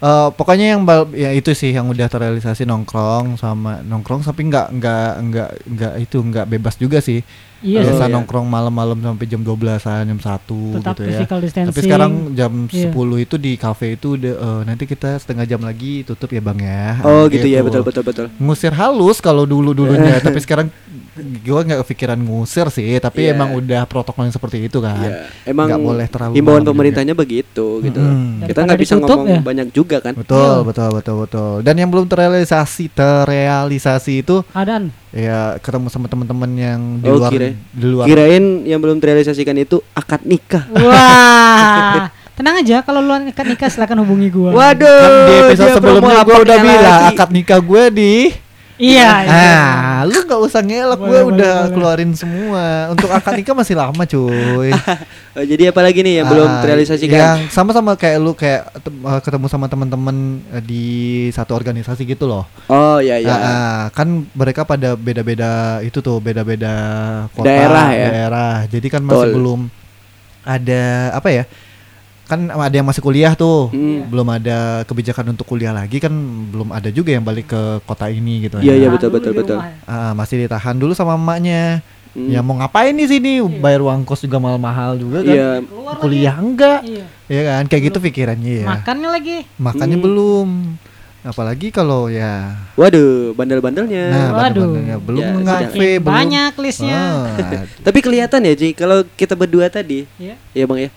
[0.00, 4.66] Eh, pokoknya yang bal- ya itu sih yang udah terrealisasi nongkrong sama nongkrong tapi nggak
[4.72, 7.24] nggak nggak nggak itu nggak bebas juga sih.
[7.60, 7.80] Iya.
[7.82, 8.12] Biasa iya.
[8.12, 10.24] nongkrong malam-malam sampai jam 12-an, jam 1
[10.74, 11.18] Tetap gitu ya.
[11.38, 11.66] distancing.
[11.68, 12.90] Tapi sekarang jam Iya.
[12.90, 16.58] 10 itu di cafe itu udah eh, nanti kita setengah jam lagi tutup ya Bang
[16.58, 16.98] ya.
[17.00, 18.26] oh, Nah, gitu ya, betul betul betul.
[18.36, 20.68] Ngusir halus kalau dulu-dulunya, tapi sekarang
[21.14, 23.32] gue nggak kepikiran ngusir sih, tapi Iya.
[23.32, 24.98] emang udah protokol yang seperti itu kan.
[24.98, 25.10] Iya,
[25.46, 26.72] emang Nggak boleh terlalu himbauan malam juga.
[26.74, 28.00] pemerintahnya begitu gitu.
[28.02, 28.44] Mm-mm.
[28.44, 29.40] Kita nggak bisa ditutup ngomong ya.
[29.40, 30.12] banyak juga kan.
[30.12, 30.66] Betul, Iya.
[30.66, 31.52] betul, betul, betul.
[31.62, 34.90] Dan yang belum terrealisasi, terrealisasi itu Adan.
[35.14, 38.04] Ya ketemu sama teman-teman yang di Oh, luar kira- di luar.
[38.04, 40.66] Kirain yang belum terrealisasikan itu akad nikah.
[40.74, 42.10] Wah.
[42.34, 44.50] Tenang aja kalau lu nikah nikah silakan hubungi gua.
[44.50, 44.90] Waduh.
[44.98, 48.12] Kan di episode dia sebelumnya gue udah bilang akad nikah gue di
[48.74, 49.54] Iya, iya.
[49.62, 51.70] Ah, lu gak usah ngelak, gue udah boleh.
[51.70, 52.90] keluarin semua.
[52.90, 54.70] Untuk akad nikah masih lama, cuy.
[55.34, 57.18] Oh, jadi apa lagi nih yang belum Ah, terrealisasikan?
[57.18, 60.14] Yang sama-sama kayak lu kayak eh, ketemu sama teman-teman
[60.54, 60.86] eh, di
[61.34, 62.46] satu organisasi gitu loh.
[62.70, 63.34] Oh iya iya.
[63.34, 66.74] Ah, ah, kan mereka pada beda-beda itu tuh, beda-beda
[67.34, 68.06] kota, Daerah ya?
[68.14, 68.54] daerah.
[68.70, 69.34] Jadi kan masih Betul.
[69.34, 69.60] belum
[70.46, 71.44] ada apa ya?
[72.24, 73.68] Kan ada yang masih kuliah tuh.
[73.68, 74.08] Hmm.
[74.08, 76.12] Belum ada kebijakan untuk kuliah lagi kan
[76.48, 78.74] belum ada juga yang balik ke kota ini gitu Iya, ya.
[78.74, 79.58] iya, Tahan betul, betul, betul.
[79.58, 79.72] ya.
[79.84, 81.84] Ah, masih ditahan dulu sama emaknya.
[82.14, 82.30] Hmm.
[82.30, 83.42] Ya mau ngapain di sini?
[83.58, 85.34] Bayar uang kos juga mahal-mahal juga kan.
[85.34, 85.50] Iya.
[85.98, 86.80] Kuliah enggak?
[86.82, 87.04] Iya.
[87.26, 88.66] Ya kan kayak gitu pikirannya ya.
[88.70, 89.36] Makannya lagi.
[89.56, 90.06] Makannya Hmm.
[90.06, 90.48] belum.
[91.24, 94.04] Apalagi kalau ya Waduh, bandel-bandelnya.
[94.06, 94.60] nah Waduh.
[94.76, 97.00] bandel-bandelnya belum Ya, ngafe belum banyak listnya.
[97.32, 100.36] Ah, Tapi kelihatan ya, Ci, kalau kita berdua tadi, Iya.
[100.52, 100.92] ya Bang ya.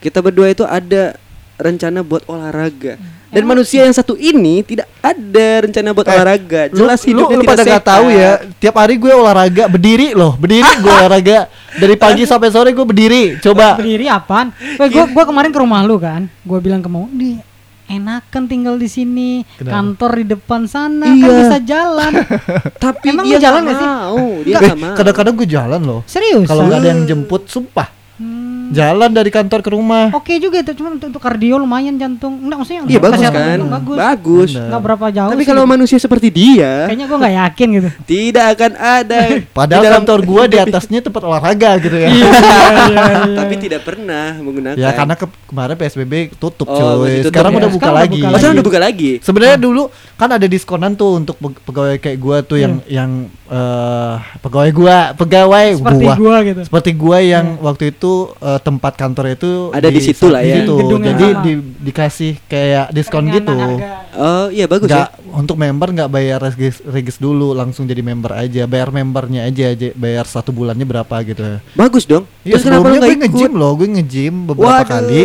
[0.00, 1.14] Kita berdua itu ada
[1.56, 2.96] rencana buat olahraga.
[3.30, 6.62] Dan Emang- manusia yang satu ini tidak ada rencana buat Eh, olahraga.
[6.66, 7.74] lu, Jelas lu, hidupnya lu tidak pada sehat.
[7.76, 11.38] gak tahu ya tiap hari gue olahraga berdiri loh berdiri gue olahraga
[11.72, 14.50] dari pagi sampai sore gue berdiri coba Berdiri apaan?
[14.74, 16.26] Weh, gua gua kemarin ke rumah lu kan.
[16.42, 17.38] Gua bilang ke mau di
[17.86, 19.30] enakan tinggal di sini.
[19.54, 19.70] Kenapa?
[19.76, 21.36] Kantor di depan sana kan Iya.
[21.38, 22.12] bisa jalan.
[22.82, 23.90] Tapi Emang dia lu jalan nggak nggak sih?
[23.92, 26.46] mau, dia Eh, kadang-kadang gue jalan loh Serius?
[26.46, 30.72] kalau nggak ada yang jemput sumpah Hmm, jalan dari kantor ke rumah Oke juga itu
[30.72, 32.38] cuma untuk, untuk kardio lumayan jantung.
[32.38, 33.58] Enggak maksudnya Iya bagus kesehatan kan?
[33.72, 33.96] bagus.
[33.96, 34.50] Bagus.
[34.56, 35.30] Enggak berapa jauh.
[35.30, 35.48] Tapi sih.
[35.48, 37.88] kalau manusia seperti dia, kayaknya gua nggak yakin gitu.
[38.12, 39.20] tidak akan ada
[39.58, 43.04] padahal di dalam kantor gue di atasnya tempat olahraga gitu ya Iya,
[43.36, 44.76] tapi tidak pernah menggunakan.
[44.76, 47.58] ya karena ke- kemarin psbb tutup Oh, cuy tutup sekarang ya.
[47.58, 49.10] udah buka Sekarang lagi buka Oh, sekarang udah buka lagi.
[49.20, 49.82] Sebenarnya dulu
[50.14, 53.10] kan ada diskonan tuh untuk pe- pegawai kayak gua tuh yang yang
[53.46, 56.14] eh, pegawai gua, pegawai Seperti gua.
[56.16, 56.60] gua gitu.
[56.62, 60.60] Seperti gua yang waktu itu eh, tempat kantor itu Ada di situ lah ya.
[60.60, 60.70] situ.
[60.70, 61.42] Di gedung Jadi sama.
[61.42, 63.50] di- dikasih kayak diskon gitu.
[63.50, 63.90] harga.
[64.12, 65.32] Oh, iya bagus Nggak, ya.
[65.32, 69.88] untuk member nggak bayar regis, regis dulu langsung jadi member aja bayar membernya aja aja
[69.92, 72.26] bayar satu bulannya berapa gitu Bagus dong.
[72.40, 73.20] Iya Terus sebelumnya gue ikut?
[73.24, 74.88] nge-gym loh, gue nge-gym beberapa Waduh.
[74.88, 75.22] kali.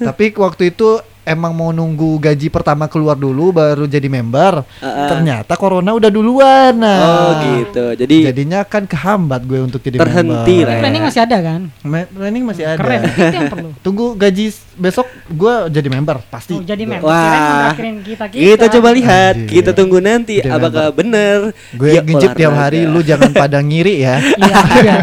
[0.00, 0.88] Tapi waktu itu
[1.30, 4.66] emang mau nunggu gaji pertama keluar dulu baru jadi member.
[4.82, 5.08] Ah, ah.
[5.14, 6.74] Ternyata corona udah duluan.
[6.74, 6.98] Nah.
[7.00, 7.84] Oh, gitu.
[7.94, 10.66] Jadi Jadinya kan kehambat gue untuk jadi Terhenti member.
[10.66, 10.82] lah ya.
[10.82, 11.60] Planning masih ada kan?
[11.86, 12.78] Me- planning masih ada.
[12.82, 13.00] Keren.
[13.06, 13.68] Itu yang perlu.
[13.86, 16.58] Tunggu gaji besok gue jadi member pasti.
[16.58, 17.06] Oh, jadi member.
[17.06, 17.70] Wah.
[17.78, 19.48] Kita, kita coba lihat, Anjir.
[19.48, 24.16] kita tunggu nanti Jadi apakah bener Gue ngejip tiap hari, lu jangan pada ngiri ya.
[24.40, 24.96] Iya, iya.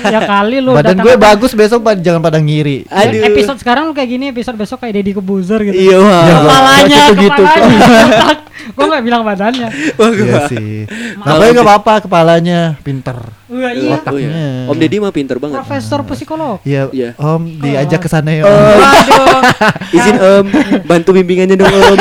[0.00, 2.86] Ya kali lu Badan gue bagus besok pa- jangan pada ngiri.
[2.86, 3.22] Aduh.
[3.26, 5.74] Episode sekarang lu kayak gini, episode besok kayak Deddy Kebuzer gitu.
[5.74, 5.98] Iya.
[5.98, 7.42] Ya, Kepalanya, gitu-gitu.
[7.42, 8.28] kepalanya.
[8.68, 9.68] Gua nggak bilang badannya.
[9.96, 10.84] Iya sih.
[11.16, 11.26] Maaf.
[11.32, 13.16] Tapi nggak apa-apa kepalanya pinter.
[13.48, 13.96] Wah, iya.
[13.96, 14.12] Otak.
[14.12, 14.28] Oh, iya.
[14.28, 14.68] Otaknya.
[14.68, 15.56] Om Deddy mah pinter banget.
[15.56, 16.60] Profesor psikolog.
[16.62, 17.16] Iya, Iya.
[17.16, 18.44] Om diajak ke sana ya.
[18.44, 18.50] Oh.
[18.50, 18.76] Om.
[18.76, 19.40] Waduh.
[19.96, 20.44] Izin Om,
[20.84, 21.98] bantu bimbingannya dong Om.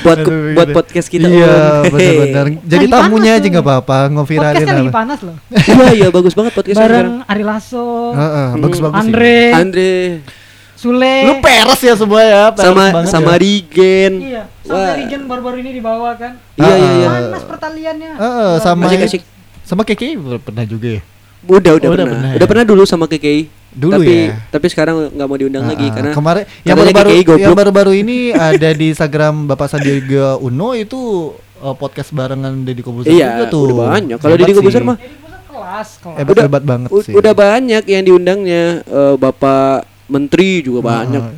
[0.00, 0.18] buat
[0.56, 0.74] buat gitu.
[0.74, 2.46] podcast kita Iya, benar-benar.
[2.66, 4.96] Jadi tamunya aja nggak apa-apa, ngoviralin Podcast lagi apa.
[4.96, 5.36] panas loh.
[5.48, 9.02] Iya, iya bagus banget podcast Bareng Ari Lasso, Heeh, Hmm, bagus-bagus sih.
[9.04, 9.92] Andre, Andre
[10.74, 11.14] Sule.
[11.24, 13.36] Lu peres ya semua ya, peres sama banget sama ya.
[13.36, 14.12] Rigen.
[14.20, 14.78] Iya, Wah.
[14.78, 16.38] sampai Regen baru-baru ini dibawa kan.
[16.54, 17.08] Iya, iya, iya.
[17.10, 18.10] Panas pertaliannya.
[18.14, 19.20] Heeh, sama Masih kasih
[19.62, 21.02] sama Kiki pernah juga ya.
[21.40, 22.06] Udah, udah, Oh, udah pernah.
[22.14, 22.50] pernah Udah ya?
[22.50, 23.42] pernah dulu sama KKI.
[23.68, 24.38] Dulu tapi, ya.
[24.48, 28.68] Tapi sekarang nggak mau diundang lagi Heeh, karena kemarin yang baru-baru yang baru-baru ini ada
[28.70, 30.98] di Instagram Bapak Sandiaga Uno itu
[31.58, 33.66] uh, podcast barengan Deddy Kobuzer Iya, juga tuh.
[33.76, 34.16] udah banyak.
[34.16, 34.88] Kalau Deddy Kobuzer sih.
[34.88, 34.96] mah
[35.68, 36.16] kelas, kelas.
[36.16, 37.12] hebat Udah- hebat banget sih.
[37.12, 41.20] udah banyak yang diundangnya eh, Bapak Menteri juga banyak.
[41.22, 41.37] Heeh.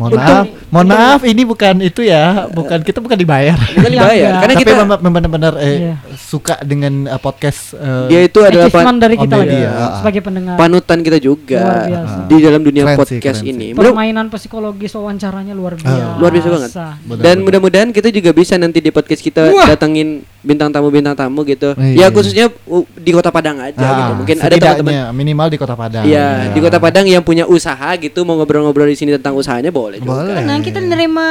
[0.00, 3.52] Mohon Untung- maaf, mohon maaf ini bukan itu ya, bukan kita bukan dibayar.
[3.52, 4.32] Bukan Iya, dibayar.
[4.40, 5.94] Karena Tapi kita memang benar-benar eh, Iya.
[6.16, 9.86] suka dengan uh, podcast uh, dia itu adalah Achievement pa- dari kita lagi Deddy, ya.
[10.00, 10.54] sebagai pendengar.
[10.56, 12.16] panutan kita juga Luar biasa.
[12.24, 13.66] di dalam dunia Keren sih, podcast keren ini.
[13.66, 13.76] sih.
[13.76, 15.78] Permainan psikologis wawancaranya luar Ah.
[15.78, 16.16] biasa.
[16.16, 16.70] Luar biasa banget.
[17.02, 19.68] Benar, dan mudah-mudahan kita juga bisa nanti di podcast kita Wah.
[19.68, 21.76] datangin bintang tamu bintang tamu gitu.
[21.76, 21.98] Iya.
[21.98, 24.12] Ya khususnya uh, di Kota Padang aja Ah, gitu.
[24.16, 26.02] Mungkin ada teman-teman minimal di Kota Padang.
[26.02, 29.89] Iya, di Kota Padang yang punya usaha gitu mau ngobrol-ngobrol di sini tentang usahanya boleh
[29.98, 30.22] juga.
[30.22, 30.44] Boleh.
[30.46, 31.26] Nah, kita menerima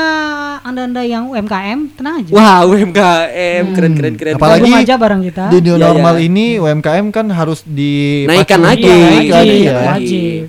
[0.60, 2.32] anda-anda yang UMKM, tenang aja.
[2.36, 4.34] Wah, UMKM keren keren keren.
[4.36, 5.44] Apalagi aja bareng kita.
[5.48, 6.28] Di new Iya, normal iya.
[6.28, 8.84] ini UMKM kan harus di Naikkan lagi.
[8.84, 9.76] Iya, naik lagi ya.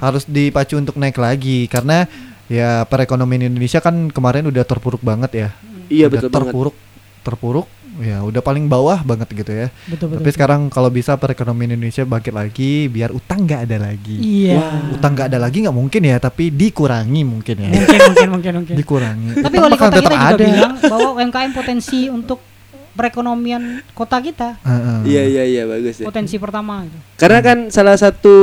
[0.03, 2.11] Harus dipacu untuk naik lagi karena
[2.51, 5.49] ya perekonomian Indonesia kan kemarin udah terpuruk banget ya.
[5.87, 6.37] Iya Udah betul banget.
[6.51, 6.77] terpuruk
[7.21, 7.67] terpuruk
[8.01, 9.69] ya udah paling bawah banget gitu ya.
[9.87, 10.25] Betul betul.
[10.25, 14.17] Tapi sekarang kalau bisa perekonomian Indonesia bangkit lagi biar utang nggak ada lagi.
[14.19, 14.61] Iya.
[14.97, 17.71] Utang nggak ada lagi nggak mungkin ya, tapi dikurangi mungkin ya.
[17.71, 18.75] Mungkin mungkin mungkin mungkin.
[18.77, 19.29] Dikurangi.
[19.41, 20.45] Tapi Utang wali bakal kota kita tetap juga ada.
[20.45, 22.39] bilang bahwa UMKM potensi untuk
[22.91, 23.63] perekonomian
[23.95, 24.99] kota kita Heeh.
[25.07, 26.05] Iya iya iya bagus ya.
[26.05, 26.99] potensi pertama gitu.
[27.17, 28.35] Karena kan salah satu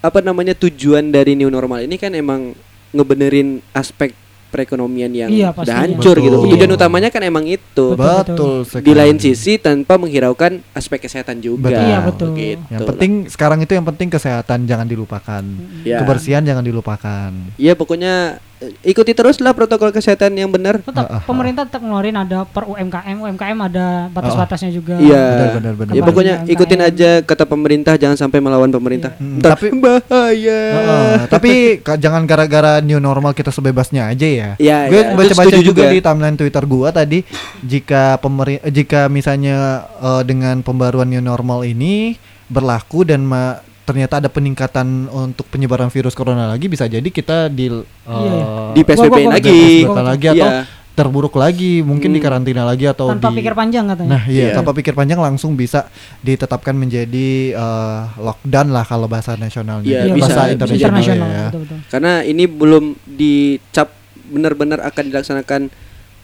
[0.00, 2.56] apa namanya tujuan dari new normal ini kan emang
[2.96, 4.16] ngebenerin aspek
[4.48, 6.36] perekonomian yang Iya, udah hancur gitu.
[6.42, 6.52] Betul.
[6.56, 7.86] Tujuan utamanya kan emang itu.
[7.94, 8.86] Betul, Betul sekali.
[8.86, 11.70] Di lain sisi tanpa menghiraukan aspek kesehatan juga.
[11.70, 11.84] Betul.
[11.84, 12.28] Iya, betul.
[12.36, 12.88] Gitu Yang lah.
[12.94, 15.42] penting sekarang itu yang penting kesehatan jangan dilupakan.
[15.82, 15.98] Ya.
[16.00, 17.30] Kebersihan jangan dilupakan.
[17.58, 18.38] Iya pokoknya
[18.82, 20.78] ikuti terus lah protokol kesehatan yang benar.
[20.78, 21.22] Tetap Ah, ah, ah.
[21.22, 24.96] pemerintah tetap ngeluarin ada per UMKM, UMKM ada batas-batasnya juga.
[24.96, 25.56] Iya.
[25.56, 25.92] Benar, benar.
[25.92, 26.90] Ya pokoknya ke ikutin UMKM.
[26.90, 29.14] aja kata pemerintah jangan sampai melawan pemerintah.
[29.16, 30.60] Hmm, Ntar tapi- bahaya.
[30.72, 31.52] Heeh, tapi
[31.96, 34.50] jangan gara-gara new normal kita sebebasnya aja ya.
[34.56, 35.12] Iya, gue iya.
[35.12, 37.22] baca-baca juga, setuju di timeline Twitter gua tadi
[37.60, 39.56] jika pemeri eh, jika misalnya
[39.96, 46.12] eh, dengan pembaruan new normal ini berlaku dan ma- ternyata ada peningkatan untuk penyebaran virus
[46.12, 48.74] corona lagi bisa jadi kita di Iya.
[48.74, 49.86] di PSBB lagi.
[49.86, 50.62] PSBB lagi atau Iya.
[50.96, 52.16] terburuk lagi mungkin Hmm.
[52.16, 54.10] di karantina lagi atau Tanpa di pikir panjang katanya.
[54.16, 54.54] Nah, iya, Iya.
[54.56, 55.86] tanpa pikir panjang langsung bisa
[56.20, 59.86] ditetapkan menjadi eh, lockdown lah kalau bahasa nasionalnya.
[59.86, 61.44] Iya, Iya, bisa, bahasa bisa internasional internasional, ya.
[61.46, 61.78] betul betul.
[61.86, 63.88] Karena ini belum dicap
[64.26, 65.60] benar-benar akan dilaksanakan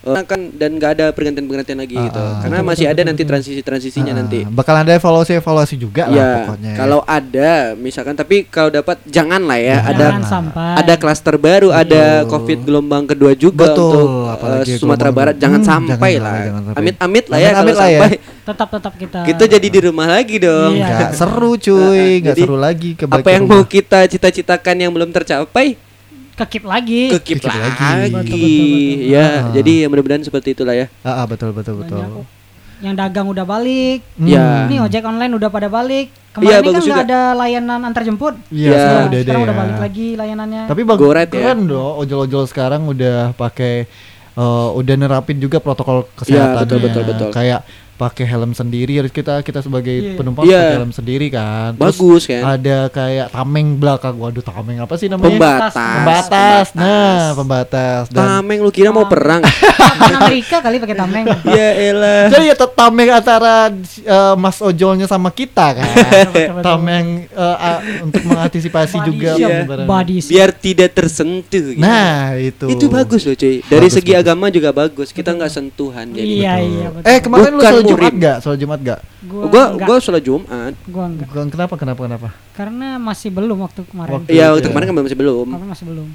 [0.03, 2.19] kan dan nggak ada pergantian-pergantian lagi Ah, gitu.
[2.19, 2.35] ah.
[2.41, 4.39] Karena Betul, masih betul, ada betul, nanti transisi-transisinya Ah, nanti.
[4.45, 6.69] bakal ada evaluasi-evaluasi juga lah Ya, pokoknya.
[6.69, 6.77] ya.
[6.77, 9.87] kalau ada misalkan tapi kalau dapat jangan lah ya, Jangan.
[9.89, 12.31] ada Jangan sampai ada klaster baru, ada Betul.
[12.33, 15.37] Covid gelombang kedua juga Betul, untuk apalagi eh, Sumatera Barat.
[15.37, 16.75] Jangan Hmm, sampai jangan lah.
[16.75, 18.01] Amit-amit lah ya Amit-amit kalau lah ya.
[18.01, 18.11] sampai.
[18.43, 20.73] tetap tetap kita Kita jadi di rumah lagi dong.
[20.75, 20.87] Iya.
[20.91, 24.77] nggak seru cuy, Ah, ah, nggak jadi seru lagi ke Apa yang mau kita cita-citakan
[24.79, 25.79] yang belum tercapai,
[26.35, 27.13] kekip lagi.
[27.13, 27.61] kekip Kekip lagi.
[27.63, 27.93] lagi.
[28.09, 29.07] Betul, betul, betul.
[29.07, 29.39] Ya, Ah.
[29.53, 30.87] jadi ya mudah-mudahan seperti itulah ya.
[31.01, 31.99] Ah, ah, betul betul betul.
[31.99, 32.41] Banyak
[32.83, 34.03] yang dagang udah balik.
[34.17, 34.27] Hmm.
[34.27, 34.67] Ya.
[34.67, 36.11] Ini ojek online udah pada balik.
[36.33, 37.05] Iya, Kemarin ini kan nggak juga.
[37.05, 38.35] ada layanan antar jemput.
[38.49, 38.75] Iya, Ya.
[38.75, 39.61] sekarang Nah, udah ada sekarang udah ya.
[39.61, 40.63] balik lagi layanannya.
[40.67, 41.25] Tapi bagus ya.
[41.29, 41.93] keren dong.
[41.99, 43.87] Ojol-ojol sekarang udah pakai
[44.33, 46.65] eh, udah nerapin juga protokol kesehatan.
[46.65, 47.29] betul, betul, betul.
[47.31, 47.63] Kayak
[48.03, 50.19] pakai helm sendiri harus kita kita sebagai Iya.
[50.19, 50.59] penumpang Iya.
[50.59, 51.71] pakai helm sendiri kan.
[51.79, 52.43] Terus Bagus kan?
[52.43, 54.15] Ada kayak tameng belakang.
[54.19, 55.31] Waduh, tameng apa sih namanya?
[55.31, 55.73] Pembatas.
[55.79, 56.67] Pembatas.
[56.75, 59.43] Nah, pembatas dan Tameng lu kira mau perang?
[59.43, 61.25] Kan Amerika kali pakai tameng.
[61.59, 62.27] ya elah.
[62.33, 63.71] jadi ya tameng antara
[64.03, 65.87] eh, Mas ojolnya sama kita kan.
[66.67, 69.39] Tameng eh, ah, untuk mengantisipasi juga
[69.87, 70.19] body.
[70.25, 71.79] Biar tidak tersentuh gitu.
[71.79, 72.67] Nah, itu.
[72.67, 73.61] itu bagus loh cuy.
[73.63, 74.23] Dari Bagus, segi bagus.
[74.25, 75.09] agama juga bagus.
[75.13, 76.25] Kita nggak sentuhan jadi.
[76.25, 76.73] Iya Betul.
[76.73, 77.07] iya betul.
[77.07, 78.37] Eh, kemarin lu Bukan sholat Jumat enggak?
[78.39, 79.01] Sholat Jumat enggak?
[79.23, 79.87] gua Gua enggak.
[79.87, 80.73] gua sholat Jumat.
[80.85, 81.27] Gua enggak.
[81.27, 82.29] Bukan kenapa kenapa kenapa?
[82.53, 84.13] Karena masih belum waktu kemarin.
[84.17, 84.47] Waktu- Iya, Iya.
[84.53, 85.47] waktu kemarin kan masih belum.
[85.47, 86.09] Kemarin masih belum.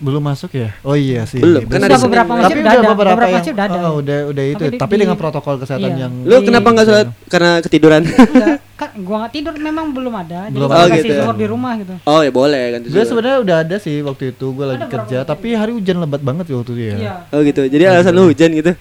[0.00, 0.72] Belum masuk ya?
[0.80, 1.36] Oh iya sih.
[1.36, 1.84] Belum, kan Belum.
[1.84, 2.88] ada Sudah beberapa masjid Tapi udah udah ada.
[2.88, 3.78] beberapa Beberapa yang masjid udah ada.
[3.78, 4.56] oh, udah udah itu.
[4.56, 6.00] Tapi di- Tapi di- dengan protokol kesehatan iya.
[6.00, 8.02] yang Lu Di- kenapa nggak sholat karena ketiduran?
[8.08, 10.38] Enggak, kan gua nggak tidur memang belum ada.
[10.42, 11.12] Jadi Belum gua Oh, gitu.
[11.12, 11.94] zuhur di rumah gitu.
[12.00, 12.80] oh ya boleh kan.
[12.82, 16.44] Gue sebenarnya udah ada sih waktu itu gue lagi kerja, tapi hari hujan lebat banget
[16.46, 16.96] ya waktu itu ya.
[16.96, 17.12] Iya.
[17.28, 17.60] Oh gitu.
[17.62, 18.72] Jadi alasan lu hujan gitu.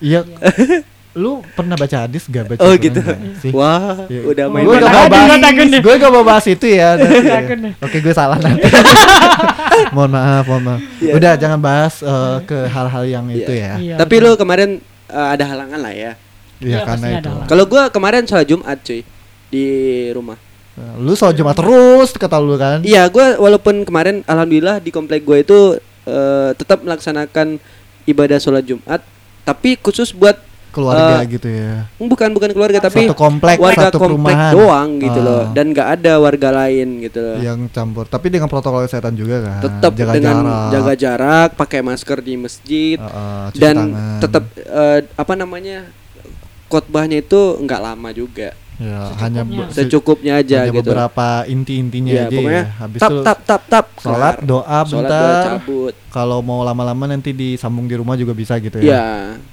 [0.00, 0.20] Iya.
[1.14, 2.60] Lu pernah baca hadis gak baca?
[2.60, 2.98] Oh gitu.
[3.38, 3.54] sih?
[3.54, 4.20] Wah, Iya.
[4.26, 4.66] udah main.
[4.66, 5.38] Gue Gua gak mau bahas,
[5.78, 6.88] gue gak mau bahas itu ya.
[6.98, 7.38] ya.
[7.54, 7.72] Nih.
[7.78, 8.66] Oke, gue salah nanti.
[9.94, 10.80] mohon maaf, mohon maaf.
[10.98, 11.12] Iya.
[11.14, 13.36] Udah jangan bahas eh, ke hal-hal yang Iya.
[13.38, 13.72] itu ya.
[13.78, 14.26] Iya, Tapi betul.
[14.26, 14.70] lu kemarin
[15.06, 16.12] eh, ada halangan lah ya.
[16.58, 17.30] Iya Iya, karena itu.
[17.46, 19.00] Kalau gua kemarin sholat Jumat cuy
[19.48, 19.66] di
[20.10, 20.38] rumah.
[20.74, 22.82] Nah, Lu sholat Jumat terus kata lu kan?
[22.82, 27.62] Iya, gua walaupun kemarin alhamdulillah di komplek gua itu eh, tetap melaksanakan
[28.04, 28.98] ibadah sholat Jumat,
[29.42, 30.36] tapi khusus buat
[30.74, 31.86] Keluarga Eh, gitu ya.
[31.96, 34.52] bukan bukan keluarga tapi satu komplek, warga satu komplek perumahan.
[34.52, 35.24] doang gitu Ah.
[35.24, 37.38] loh, dan nggak ada warga lain gitu loh.
[37.38, 38.04] yang campur.
[38.04, 39.60] Tapi dengan protokol kesehatan juga kan.
[39.62, 40.70] tetap jaga dengan jarak.
[40.70, 44.18] jaga jarak, pakai masker di masjid Heeh, cuci dan tangan.
[44.18, 45.78] tetap eh, apa namanya
[46.66, 49.20] khotbahnya itu nggak lama juga, ya, secukupnya.
[49.20, 50.80] hanya be- secukupnya aja hanya gitu.
[50.82, 52.62] beberapa inti-intinya Ya, aja ya.
[52.76, 54.34] Habis tap itu tap tap tap sholat, kelar.
[54.42, 55.22] doa bentar.
[55.22, 55.94] doa, cabut.
[56.10, 58.90] Kalau mau lama-lama nanti disambung di rumah juga bisa gitu ya.
[58.90, 59.06] Ya,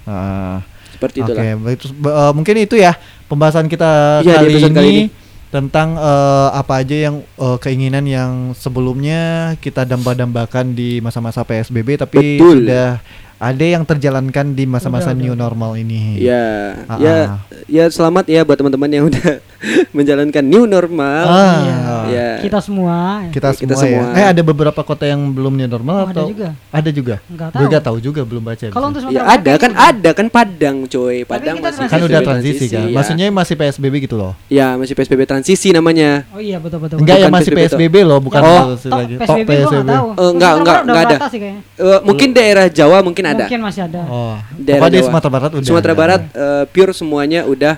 [0.04, 0.66] Ah,
[1.02, 1.58] seperti Oke, itulah.
[1.58, 2.94] baik, terus, be- eh, mungkin itu ya
[3.26, 5.06] pembahasan kita di kali, ini kali ini.
[5.50, 9.22] tentang eh, apa aja yang eh, keinginan yang sebelumnya
[9.58, 12.70] kita damba-dambakan di masa-masa PSBB tapi Betul.
[12.70, 13.02] sudah
[13.42, 16.22] ada yang terjalankan di masa-masa new normal ini.
[16.22, 17.28] Ya, Ah, ya, ah.
[17.66, 19.42] ya selamat ya buat teman-teman yang udah
[19.98, 21.26] menjalankan new normal.
[21.26, 21.78] Ah, Iya.
[22.12, 22.30] Ya.
[22.40, 23.26] Kita semua.
[23.30, 24.06] Kita, Kita semua, semua.
[24.12, 24.20] ya.
[24.20, 26.50] Eh ada beberapa kota yang belum new normal Oh, ada atau juga?
[26.70, 27.16] Ada juga.
[27.26, 27.82] Enggak Gue tahu.
[27.82, 28.66] tahu juga belum baca.
[28.68, 31.90] Kalau untuk Ya Sumatera ada kan ada kan Padang coy, Padang kita masih transisi.
[31.90, 32.78] kan udah PSBB transisi kan.
[32.84, 32.94] ya.
[32.94, 34.34] Maksudnya masih PSBB gitu loh.
[34.48, 36.30] Ya masih PSBB transisi namanya.
[36.30, 36.98] Oh iya betul betul.
[37.00, 39.14] Enggak ya masih PSBB PSBB loh, bukan Oh, PSBB lagi.
[39.18, 39.50] PSBB
[39.84, 40.08] tahu.
[40.12, 41.16] Eh, enggak, enggak, enggak ada.
[41.18, 41.62] batas sih kayaknya.
[41.78, 43.40] Eh, mungkin daerah Jawa mungkin ada.
[43.42, 44.02] Mungkin masih ada.
[44.06, 44.36] Oh.
[44.54, 45.08] Daerah Pokoknya di Jawa.
[45.08, 45.66] Sumatera Barat udah.
[45.66, 46.00] Sumatera ada.
[46.00, 47.76] Barat eh, pure semuanya udah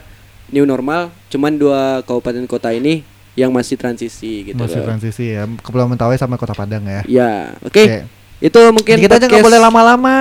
[0.50, 3.02] new normal, cuman dua kabupaten kota ini
[3.34, 4.88] yang masih transisi gitu Masih loh.
[4.88, 5.50] transisi ya.
[5.58, 7.02] Kepulauan Mentawai sama Kota Padang ya.
[7.04, 7.74] Ya, oke.
[7.74, 8.06] Oke.
[8.38, 10.18] Itu mungkin kita aja nggak podcast- boleh lama-lama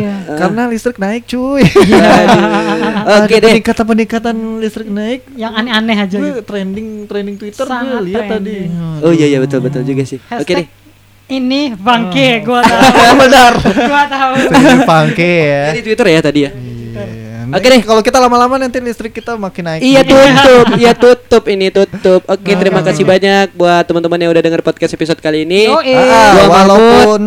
[0.00, 0.16] Iya.
[0.34, 1.60] karena listrik naik cuy.
[2.24, 2.42] Aduh.
[3.20, 3.50] Oke Ada deh.
[3.52, 5.28] Peningkatan peningkatan listrik naik.
[5.36, 6.40] Yang aneh-aneh aja Gue gitu.
[6.42, 8.72] trending trending Twitter gue lihat tadi.
[9.04, 10.16] Oh iya iya betul betul juga sih.
[10.18, 10.85] Oke Hashtag deh.
[11.26, 11.82] Ini Oh.
[11.82, 12.82] bangke, gua tahu.
[13.26, 13.52] Benar.
[13.58, 14.32] gua tahu.
[14.84, 15.64] Pangke ya.
[15.74, 16.50] Di Twitter ya tadi ya.
[16.54, 17.50] Iya.
[17.50, 17.82] Oke deh.
[17.82, 19.80] Kalau kita lama-lama nanti listrik kita makin naik.
[19.80, 22.22] Iya tutup, iya tutup ini tutup.
[22.26, 25.66] Oke, Nah, terima kasih banyak buat teman-teman yang udah denger podcast episode kali ini.
[25.66, 25.94] Yoi.
[25.94, 27.22] Ah, Gua walaupun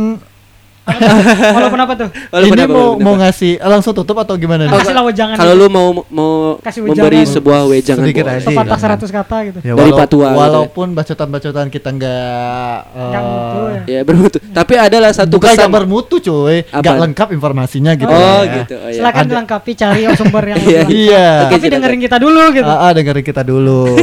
[1.51, 2.09] Walaupun apa tuh?
[2.29, 3.21] Walaupun ini apa, mau walaupun mau apa.
[3.25, 4.71] ngasih langsung tutup atau gimana nih?
[4.71, 5.61] Oh, kasih lah wejangan Kalau gitu.
[5.61, 8.43] lu mau mau Kasih memberi sebuah wejangan Sedikit aja.
[8.43, 8.77] sepatah.
[8.79, 9.59] 100 kata gitu.
[9.61, 10.27] Ya, Dari Patua.
[10.31, 13.81] Walaupun bacotan-bacotan kita nggak Nggak eh, mutu ya.
[13.87, 14.37] Ya bermutu.
[14.41, 15.59] Tapi adalah satu bukan pesan.
[15.59, 16.79] nggak bermutu cuy, Apa?
[16.79, 18.09] nggak lengkap informasinya gitu.
[18.09, 18.53] Oh, ya.
[18.59, 18.75] gitu.
[18.75, 18.95] Oh, ya.
[18.95, 20.81] Silakan Ada- dilengkapi cari sumber yang Iya.
[20.81, 20.95] lebih.
[20.95, 21.27] Iya.
[21.39, 22.67] Oke, Tapi dengerin kita dulu gitu.
[22.67, 23.83] Ah, ah, dengerin kita dulu.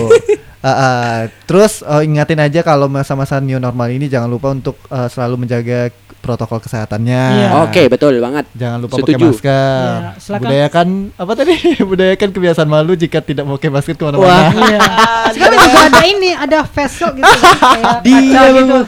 [0.59, 1.14] Ah, ah.
[1.46, 5.94] Terus eh, ingatin aja kalau masa-masa new normal ini jangan lupa untuk eh, selalu menjaga
[6.27, 7.23] protokol kesehatannya.
[7.33, 7.49] Iya.
[7.62, 8.51] Oke, betul banget.
[8.53, 9.27] Jangan lupa pakai Setuju.
[9.31, 9.87] masker.
[9.95, 10.43] Iya, silakan.
[10.43, 11.55] Budayakan apa tadi?
[11.95, 14.03] Budayakan kebiasaan malu jika tidak pakai masker Wah.
[14.03, 14.59] ke mana-mana.
[14.59, 14.81] Iya.
[15.35, 18.79] Sekarang juga ada ini, ada face shield gitu kayak Dia gitu.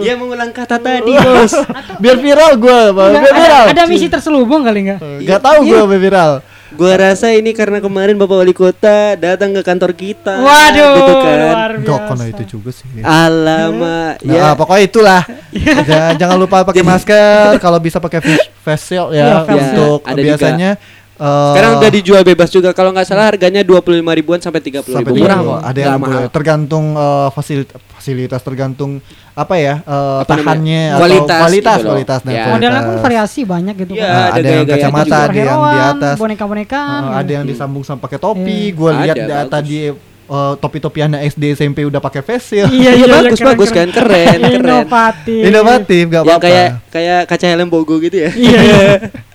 [0.00, 1.54] dia mengulang kata tadi, Bos.
[1.98, 3.64] Biar viral gue, Enggak, biar viral.
[3.66, 4.98] ada, ada misi terselubung kali enggak?
[5.26, 6.32] Gak tahu gue biar viral.
[6.74, 10.42] Gua rasa ini karena kemarin Bapak Wali Kota datang ke kantor kita.
[10.42, 11.38] Waduh, gitu kan.
[11.38, 12.24] luar biasa.
[12.28, 12.86] itu juga sih.
[13.00, 14.58] Alamak, Nah, ya.
[14.58, 15.22] pokoknya itulah.
[15.88, 17.62] jangan, jangan lupa pakai masker.
[17.62, 18.18] Kalau bisa pakai
[18.64, 19.98] face, shield Iya, ya face untuk.
[20.02, 20.70] Ada biasanya.
[21.16, 22.70] Eh, Sekarang udah dijual bebas juga.
[22.70, 23.80] Kalau nggak salah harganya 25
[24.12, 25.20] ribuan sampai 30 sampai ribu.
[25.20, 25.60] Murah kok.
[25.62, 26.22] Ada yang mahal.
[26.28, 28.98] tergantung eh, fasilitas, fasilitas tergantung
[29.32, 32.36] apa ya eh, Apa tahannya atau Kualitas kualitas gitu kualitas dan Ya.
[32.40, 32.52] kualitas.
[32.54, 34.10] Modelnya pun variasi banyak gitu Iya, kan.
[34.10, 36.16] Nah, ada ada yang kacamata, ada yang di atas.
[36.16, 37.00] boneka-bonekaan.
[37.02, 38.42] Eh, ada yang disambung sama pakai topi.
[38.64, 38.76] Iya.
[38.76, 39.52] Gue lihat Ada, da- bagus.
[39.52, 39.76] tadi
[40.24, 42.70] eh, topi-topi anak SD SMP udah pakai face shield.
[42.70, 44.56] Iya, Iya, iya, bagus, keren, bagus kan, keren, keren.
[44.56, 45.42] Inovatif.
[45.44, 46.40] Inovatif gak apa-apa.
[46.40, 48.30] kayak kayak kaca helm Bogo gitu ya.
[48.30, 48.92] Iya, iya.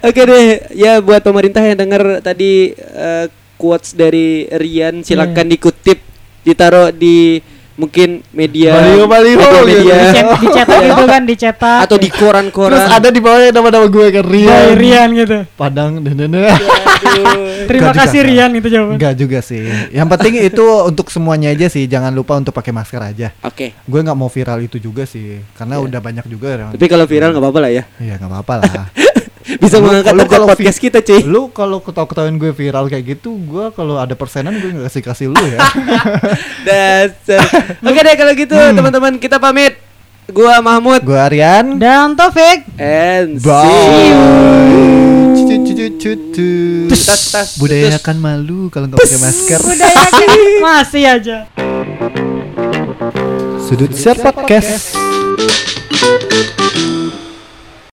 [0.00, 5.52] Oke deh, ya buat pemerintah yang denger tadi eh, quotes dari Rian silakan Iya.
[5.52, 5.98] dikutip,
[6.42, 7.38] ditaruh di
[7.72, 9.64] mungkin media Baliho, baliho media, gitu.
[9.64, 11.78] media Dicet- dicetak gitu kan, dicetak.
[11.82, 12.68] atau di koran-koran.
[12.70, 14.66] Terus ada di bawahnya nama-nama gue kan By Rian.
[14.76, 15.36] Rian gitu.
[15.54, 16.52] Padang dan dan dan.
[16.52, 17.64] Aduh.
[17.64, 18.28] Terima Enggak kasih juga.
[18.28, 18.92] Rian itu jawaban.
[18.94, 19.62] Enggak juga sih.
[19.90, 21.84] Yang penting itu untuk semuanya aja sih.
[21.86, 23.28] Jangan lupa untuk pakai masker aja.
[23.40, 23.72] Oke.
[23.82, 25.84] Gue nggak mau viral itu juga sih, karena Iya.
[25.86, 26.70] udah banyak juga yang.
[26.72, 27.82] Tapi kalau viral nggak apa-apa lah ya.
[27.96, 28.72] Iya nggak apa-apa lah.
[29.42, 31.20] Bisa Lu- mengangkat lu kalau podcast kita, cuy.
[31.22, 35.02] lu kalau ketawa ketahuin gue viral kayak gitu, gue kalau ada persenan gue nggak kasih
[35.02, 35.58] kasih lu ya.
[36.66, 37.42] Dasar.
[37.80, 38.74] Oke deh kalau gitu Hmm.
[38.74, 39.74] teman-teman kita pamit.
[40.24, 41.76] Gua Mahmud gue Aryan.
[41.76, 42.62] Dan Taufik.
[42.76, 43.66] and Bye.
[43.66, 44.20] see you.
[47.32, 49.58] Tas, Budayakan malu kalau nggak pakai masker.
[49.58, 50.30] Udah yakin
[50.68, 51.38] masih aja.
[53.58, 54.94] Sudut Share Podcast.